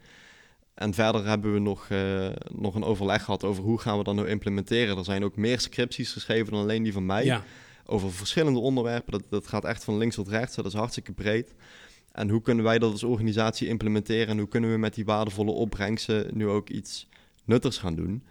En 0.74 0.94
verder 0.94 1.26
hebben 1.28 1.54
we 1.54 1.60
nog, 1.60 1.90
uh, 1.90 2.30
nog 2.52 2.76
een 2.76 2.84
overleg 2.84 3.24
gehad 3.24 3.44
over 3.44 3.64
hoe 3.64 3.80
gaan 3.80 3.98
we 3.98 4.04
dat 4.04 4.16
nou 4.16 4.28
implementeren. 4.28 4.98
Er 4.98 5.04
zijn 5.04 5.24
ook 5.24 5.36
meer 5.36 5.60
scripties 5.60 6.12
geschreven 6.12 6.52
dan 6.52 6.62
alleen 6.62 6.84
die 6.84 6.94
van 6.94 7.06
mij. 7.06 7.26
Ja. 7.26 7.44
Over 7.86 8.12
verschillende 8.12 8.60
onderwerpen. 8.60 9.12
Dat, 9.12 9.24
dat 9.30 9.48
gaat 9.48 9.66
echt 9.66 9.84
van 9.84 9.98
links 9.98 10.16
tot 10.16 10.28
rechts. 10.28 10.56
Dat 10.56 10.66
is 10.66 10.74
hartstikke 10.74 11.12
breed. 11.12 11.54
En 12.12 12.30
hoe 12.30 12.42
kunnen 12.42 12.64
wij 12.64 12.80
dat 12.80 12.92
als 12.92 13.04
organisatie 13.04 13.68
implementeren? 13.68 14.28
En 14.28 14.38
hoe 14.38 14.48
kunnen 14.48 14.72
we 14.72 14.78
met 14.78 14.94
die 14.94 15.06
waardevolle 15.06 15.52
opbrengsten 15.52 16.30
nu 16.34 16.48
ook 16.48 16.70
iets 16.70 17.08
nuttigs 17.44 17.78
gaan 17.78 17.96
doen? 17.96 18.24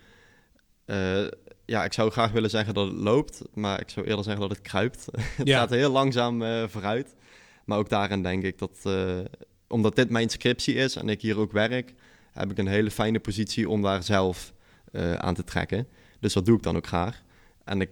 Uh, 0.87 1.27
ja, 1.67 1.85
ik 1.85 1.93
zou 1.93 2.11
graag 2.11 2.31
willen 2.31 2.51
zeggen 2.51 2.75
dat 2.75 2.87
het 2.87 2.97
loopt, 2.97 3.43
maar 3.55 3.81
ik 3.81 3.91
zou 3.91 4.07
eerder 4.07 4.25
zeggen 4.25 4.43
dat 4.49 4.57
het 4.57 4.67
kruipt. 4.67 5.07
het 5.37 5.49
gaat 5.49 5.71
heel 5.71 5.91
langzaam 5.91 6.43
uh, 6.43 6.69
vooruit. 6.69 7.15
Maar 7.65 7.79
ook 7.79 7.89
daarin 7.89 8.23
denk 8.23 8.43
ik 8.43 8.59
dat, 8.59 8.81
uh, 8.87 9.19
omdat 9.69 9.97
dit 9.97 10.11
mijn 10.11 10.31
scriptie 10.31 10.75
is 10.75 10.97
en 10.97 11.09
ik 11.09 11.21
hier 11.21 11.39
ook 11.39 11.53
werk, 11.53 11.95
heb 12.33 12.51
ik 12.51 12.59
een 12.59 12.67
hele 12.67 12.91
fijne 12.91 13.19
positie 13.19 13.69
om 13.69 13.83
daar 13.83 14.03
zelf 14.03 14.53
uh, 14.93 15.15
aan 15.15 15.35
te 15.35 15.45
trekken. 15.45 15.89
Dus 16.21 16.33
dat 16.33 16.47
doe 16.47 16.57
ik 16.57 16.63
dan 16.63 16.77
ook 16.77 16.87
graag. 16.87 17.23
En 17.65 17.81
ik, 17.81 17.91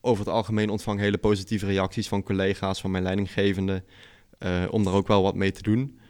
over 0.00 0.24
het 0.24 0.34
algemeen 0.34 0.70
ontvang 0.70 0.98
hele 0.98 1.18
positieve 1.18 1.66
reacties 1.66 2.08
van 2.08 2.22
collega's, 2.22 2.80
van 2.80 2.90
mijn 2.90 3.02
leidinggevende, 3.02 3.82
om 4.70 4.84
daar 4.84 4.94
ook 4.94 5.06
wel 5.06 5.22
wat 5.22 5.34
mee 5.34 5.52
te 5.52 5.62
doen. 5.62 6.00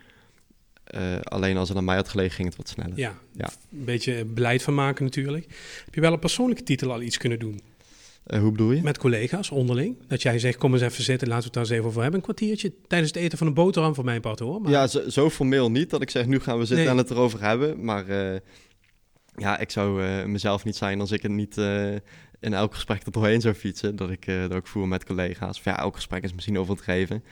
Alleen 1.22 1.56
als 1.56 1.68
het 1.68 1.78
aan 1.78 1.84
mij 1.84 1.96
had 1.96 2.08
gelegen, 2.08 2.34
ging 2.34 2.48
het 2.48 2.56
wat 2.56 2.68
sneller. 2.68 2.92
Ja, 2.98 3.18
ja, 3.32 3.50
een 3.72 3.84
beetje 3.84 4.24
beleid 4.24 4.62
van 4.62 4.74
maken 4.74 5.04
natuurlijk. 5.04 5.44
Heb 5.84 5.94
je 5.94 6.00
wel 6.00 6.12
op 6.12 6.20
persoonlijke 6.20 6.62
titel 6.62 6.92
al 6.92 7.02
iets 7.02 7.16
kunnen 7.16 7.38
doen? 7.38 7.60
Uh, 8.26 8.40
hoe 8.40 8.50
bedoel 8.50 8.72
je? 8.72 8.82
Met 8.82 8.98
collega's 8.98 9.50
onderling. 9.50 9.96
Dat 10.08 10.22
jij 10.22 10.38
zegt, 10.38 10.56
kom 10.56 10.72
eens 10.72 10.82
even 10.82 11.04
zitten, 11.04 11.28
laten 11.28 11.38
we 11.38 11.44
het 11.44 11.52
daar 11.54 11.62
eens 11.62 11.72
even 11.72 11.84
over 11.86 12.02
hebben. 12.02 12.18
Een 12.18 12.24
kwartiertje 12.24 12.72
tijdens 12.86 13.12
het 13.12 13.22
eten 13.22 13.38
van 13.38 13.46
een 13.46 13.54
boterham 13.54 13.94
voor 13.94 14.04
mijn 14.04 14.20
part 14.20 14.38
hoor. 14.38 14.60
Maar... 14.60 14.70
Ja, 14.70 14.86
zo, 14.86 15.08
zo, 15.08 15.30
formeel 15.30 15.70
niet 15.70 15.90
dat 15.90 16.02
ik 16.02 16.10
zeg, 16.10 16.26
nu 16.26 16.40
gaan 16.40 16.58
we 16.58 16.64
zitten 16.64 16.88
en 16.88 16.96
het 16.96 17.10
erover 17.10 17.42
hebben. 17.42 17.84
Maar 17.84 18.08
uh, 18.08 18.38
ja, 19.36 19.58
ik 19.58 19.70
zou 19.70 20.02
mezelf 20.26 20.64
niet 20.64 20.76
zijn 20.76 21.00
als 21.00 21.10
ik 21.10 21.22
het 21.22 21.32
niet 21.32 21.56
in 22.40 22.54
elk 22.54 22.74
gesprek 22.74 23.02
er 23.02 23.12
doorheen 23.12 23.40
zou 23.40 23.54
fietsen. 23.54 23.96
Dat 23.96 24.10
ik 24.10 24.26
dat 24.26 24.52
ook 24.52 24.66
voer 24.66 24.88
met 24.88 25.04
collega's. 25.04 25.58
Of 25.58 25.64
ja, 25.64 25.78
elk 25.78 25.94
gesprek 25.94 26.22
is 26.22 26.34
misschien 26.34 26.58
over 26.58 26.74
het 26.74 26.84
geven. 26.84 27.24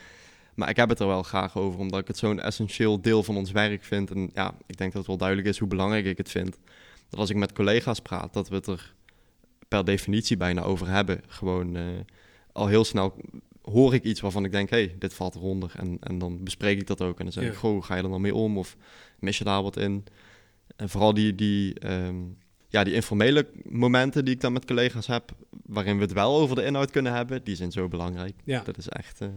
Maar 0.55 0.69
ik 0.69 0.75
heb 0.75 0.89
het 0.89 0.99
er 0.99 1.07
wel 1.07 1.23
graag 1.23 1.57
over, 1.57 1.79
omdat 1.79 1.99
ik 1.99 2.07
het 2.07 2.17
zo'n 2.17 2.39
essentieel 2.39 3.01
deel 3.01 3.23
van 3.23 3.37
ons 3.37 3.51
werk 3.51 3.83
vind. 3.83 4.11
En 4.11 4.29
ja, 4.33 4.55
ik 4.65 4.77
denk 4.77 4.91
dat 4.91 4.99
het 4.99 5.07
wel 5.07 5.17
duidelijk 5.17 5.47
is 5.47 5.57
hoe 5.57 5.67
belangrijk 5.67 6.05
ik 6.05 6.17
het 6.17 6.31
vind. 6.31 6.57
Dat 7.09 7.19
als 7.19 7.29
ik 7.29 7.35
met 7.35 7.53
collega's 7.53 7.99
praat, 7.99 8.33
dat 8.33 8.49
we 8.49 8.55
het 8.55 8.67
er 8.67 8.93
per 9.67 9.85
definitie 9.85 10.37
bijna 10.37 10.61
over 10.61 10.87
hebben. 10.87 11.21
Gewoon 11.27 11.75
uh, 11.75 11.83
al 12.51 12.67
heel 12.67 12.83
snel 12.83 13.15
hoor 13.61 13.93
ik 13.93 14.03
iets 14.03 14.21
waarvan 14.21 14.45
ik 14.45 14.51
denk, 14.51 14.69
hé, 14.69 14.77
hey, 14.77 14.95
dit 14.99 15.13
valt 15.13 15.35
eronder. 15.35 15.71
En, 15.77 15.97
en 15.99 16.17
dan 16.17 16.43
bespreek 16.43 16.79
ik 16.79 16.87
dat 16.87 17.01
ook. 17.01 17.17
En 17.17 17.23
dan 17.23 17.33
zeg 17.33 17.43
ik, 17.43 17.55
goh, 17.55 17.83
ga 17.83 17.95
je 17.95 18.03
er 18.03 18.09
dan 18.09 18.21
mee 18.21 18.35
om? 18.35 18.57
Of 18.57 18.77
mis 19.19 19.37
je 19.37 19.43
daar 19.43 19.63
wat 19.63 19.77
in? 19.77 20.03
En 20.75 20.89
vooral 20.89 21.13
die, 21.13 21.35
die, 21.35 21.91
um, 21.91 22.37
ja, 22.67 22.83
die 22.83 22.93
informele 22.93 23.47
momenten 23.63 24.25
die 24.25 24.33
ik 24.33 24.41
dan 24.41 24.53
met 24.53 24.65
collega's 24.65 25.07
heb, 25.07 25.31
waarin 25.65 25.95
we 25.95 26.01
het 26.01 26.13
wel 26.13 26.35
over 26.35 26.55
de 26.55 26.65
inhoud 26.65 26.91
kunnen 26.91 27.13
hebben, 27.13 27.43
die 27.43 27.55
zijn 27.55 27.71
zo 27.71 27.87
belangrijk. 27.87 28.35
Ja. 28.43 28.61
Dat 28.63 28.77
is 28.77 28.87
echt... 28.89 29.21
Uh, 29.21 29.27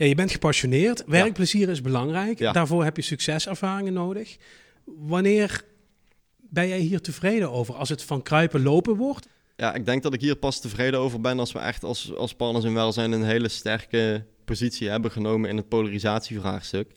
ja, 0.00 0.06
je 0.06 0.14
bent 0.14 0.30
gepassioneerd. 0.30 1.02
Werkplezier 1.06 1.68
is 1.68 1.80
belangrijk. 1.80 2.38
Daarvoor 2.38 2.84
heb 2.84 2.96
je 2.96 3.02
succeservaringen 3.02 3.92
nodig. 3.92 4.36
Wanneer 4.84 5.64
ben 6.36 6.68
jij 6.68 6.78
hier 6.78 7.00
tevreden 7.00 7.52
over 7.52 7.74
als 7.74 7.88
het 7.88 8.02
van 8.02 8.22
kruipen 8.22 8.62
lopen 8.62 8.96
wordt? 8.96 9.28
Ja, 9.56 9.74
ik 9.74 9.84
denk 9.84 10.02
dat 10.02 10.14
ik 10.14 10.20
hier 10.20 10.36
pas 10.36 10.60
tevreden 10.60 11.00
over 11.00 11.20
ben 11.20 11.38
als 11.38 11.52
we 11.52 11.58
echt 11.58 11.84
als, 11.84 12.14
als 12.14 12.34
partners 12.34 12.64
in 12.64 12.74
welzijn 12.74 13.12
een 13.12 13.24
hele 13.24 13.48
sterke 13.48 14.24
positie 14.44 14.88
hebben 14.88 15.10
genomen 15.10 15.50
in 15.50 15.56
het 15.56 15.68
polarisatievraagstuk. 15.68 16.90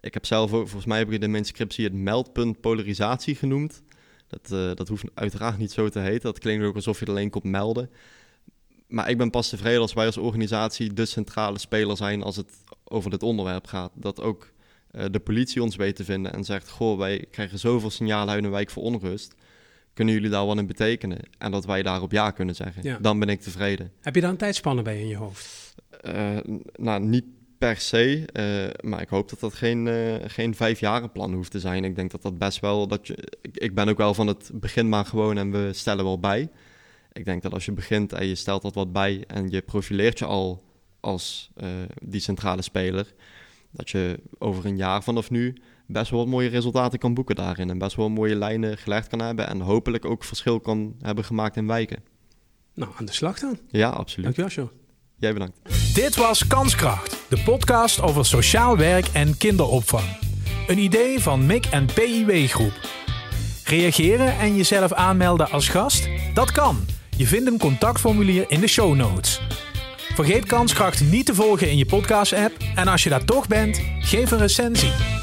Ik 0.00 0.14
heb 0.14 0.26
zelf 0.26 0.52
ook, 0.52 0.68
volgens 0.68 0.86
mij 0.86 0.98
heb 0.98 1.12
ik 1.12 1.22
in 1.22 1.30
mijn 1.30 1.44
scriptie 1.44 1.84
het 1.84 1.94
meldpunt 1.94 2.60
polarisatie 2.60 3.34
genoemd. 3.34 3.82
Dat, 4.28 4.50
uh, 4.52 4.74
dat 4.74 4.88
hoeft 4.88 5.04
uiteraard 5.14 5.58
niet 5.58 5.72
zo 5.72 5.88
te 5.88 5.98
heten. 5.98 6.22
Dat 6.22 6.38
klinkt 6.38 6.64
ook 6.64 6.74
alsof 6.74 6.98
je 6.98 7.04
er 7.04 7.10
alleen 7.10 7.30
komt 7.30 7.44
melden. 7.44 7.90
Maar 8.92 9.10
ik 9.10 9.18
ben 9.18 9.30
pas 9.30 9.48
tevreden 9.48 9.80
als 9.80 9.92
wij 9.92 10.06
als 10.06 10.16
organisatie 10.16 10.92
de 10.92 11.04
centrale 11.04 11.58
speler 11.58 11.96
zijn 11.96 12.22
als 12.22 12.36
het 12.36 12.52
over 12.84 13.10
dit 13.10 13.22
onderwerp 13.22 13.66
gaat. 13.66 13.92
Dat 13.94 14.20
ook 14.20 14.52
uh, 14.92 15.04
de 15.10 15.20
politie 15.20 15.62
ons 15.62 15.76
weet 15.76 15.96
te 15.96 16.04
vinden 16.04 16.32
en 16.32 16.44
zegt: 16.44 16.70
Goh, 16.70 16.98
wij 16.98 17.26
krijgen 17.30 17.58
zoveel 17.58 17.90
signalen 17.90 18.34
uit 18.34 18.44
een 18.44 18.50
wijk 18.50 18.70
voor 18.70 18.82
onrust. 18.82 19.34
Kunnen 19.94 20.14
jullie 20.14 20.30
daar 20.30 20.46
wat 20.46 20.58
in 20.58 20.66
betekenen? 20.66 21.18
En 21.38 21.50
dat 21.50 21.64
wij 21.64 21.82
daarop 21.82 22.12
ja 22.12 22.30
kunnen 22.30 22.54
zeggen. 22.54 23.02
Dan 23.02 23.18
ben 23.18 23.28
ik 23.28 23.40
tevreden. 23.40 23.92
Heb 24.00 24.14
je 24.14 24.20
daar 24.20 24.30
een 24.30 24.36
tijdspanne 24.36 24.82
bij 24.82 25.00
in 25.00 25.08
je 25.08 25.16
hoofd? 25.16 25.74
Uh, 26.06 26.38
nou, 26.72 27.00
niet 27.00 27.24
per 27.58 27.76
se. 27.76 28.28
Uh, 28.32 28.90
maar 28.90 29.00
ik 29.00 29.08
hoop 29.08 29.28
dat 29.28 29.40
dat 29.40 29.54
geen, 29.54 29.86
uh, 29.86 30.14
geen 30.26 30.54
plan 31.12 31.32
hoeft 31.34 31.50
te 31.50 31.60
zijn. 31.60 31.84
Ik 31.84 31.96
denk 31.96 32.10
dat 32.10 32.22
dat 32.22 32.38
best 32.38 32.60
wel. 32.60 32.86
Dat 32.86 33.06
je, 33.06 33.16
ik, 33.42 33.56
ik, 33.56 33.74
ben 33.74 33.88
ook 33.88 33.96
wel 33.96 34.14
van 34.14 34.26
het 34.26 34.50
begin 34.54 34.88
maar 34.88 35.04
gewoon 35.04 35.38
en 35.38 35.50
we 35.50 35.70
stellen 35.72 36.04
wel 36.04 36.18
bij. 36.18 36.50
Ik 37.12 37.24
denk 37.24 37.42
dat 37.42 37.52
als 37.52 37.64
je 37.64 37.72
begint 37.72 38.12
en 38.12 38.26
je 38.26 38.34
stelt 38.34 38.62
dat 38.62 38.74
wat 38.74 38.92
bij 38.92 39.24
en 39.26 39.50
je 39.50 39.62
profileert 39.62 40.18
je 40.18 40.24
al 40.24 40.64
als 41.00 41.50
die 42.02 42.20
centrale 42.20 42.62
speler 42.62 43.14
dat 43.72 43.90
je 43.90 44.20
over 44.38 44.66
een 44.66 44.76
jaar 44.76 45.02
vanaf 45.02 45.30
nu 45.30 45.54
best 45.86 46.10
wel 46.10 46.20
wat 46.20 46.28
mooie 46.28 46.48
resultaten 46.48 46.98
kan 46.98 47.14
boeken 47.14 47.34
daarin. 47.34 47.70
En 47.70 47.78
best 47.78 47.96
wel 47.96 48.08
mooie 48.08 48.34
lijnen 48.34 48.78
gelegd 48.78 49.08
kan 49.08 49.18
hebben. 49.18 49.48
En 49.48 49.60
hopelijk 49.60 50.04
ook 50.04 50.24
verschil 50.24 50.60
kan 50.60 50.94
hebben 51.00 51.24
gemaakt 51.24 51.56
in 51.56 51.66
wijken. 51.66 52.02
Nou, 52.74 52.92
aan 52.98 53.04
de 53.04 53.12
slag 53.12 53.38
dan. 53.38 53.58
Ja, 53.68 53.88
absoluut. 53.88 54.24
Dankjewel, 54.24 54.50
Sjoerd. 54.50 54.80
Jij 55.16 55.32
bedankt. 55.32 55.58
Dit 55.94 56.16
was 56.16 56.46
Kanskracht, 56.46 57.16
de 57.28 57.42
podcast 57.44 58.00
over 58.00 58.24
sociaal 58.24 58.76
werk 58.76 59.06
en 59.06 59.36
kinderopvang. 59.36 60.18
Een 60.66 60.78
idee 60.78 61.20
van 61.20 61.46
MIC 61.46 61.66
en 61.66 61.86
PIW 61.86 62.46
Groep. 62.46 62.90
Reageren 63.64 64.38
en 64.38 64.56
jezelf 64.56 64.92
aanmelden 64.92 65.50
als 65.50 65.68
gast? 65.68 66.08
Dat 66.34 66.52
kan. 66.52 66.76
Je 67.16 67.26
vindt 67.26 67.50
een 67.50 67.58
contactformulier 67.58 68.44
in 68.48 68.60
de 68.60 68.66
show 68.66 68.94
notes. 68.94 69.40
Vergeet 70.14 70.46
Kanskracht 70.46 71.00
niet 71.00 71.26
te 71.26 71.34
volgen 71.34 71.70
in 71.70 71.76
je 71.76 71.86
podcast-app. 71.86 72.56
En 72.74 72.88
als 72.88 73.02
je 73.02 73.08
daar 73.08 73.24
toch 73.24 73.46
bent, 73.46 73.80
geef 74.00 74.30
een 74.30 74.38
recensie. 74.38 75.21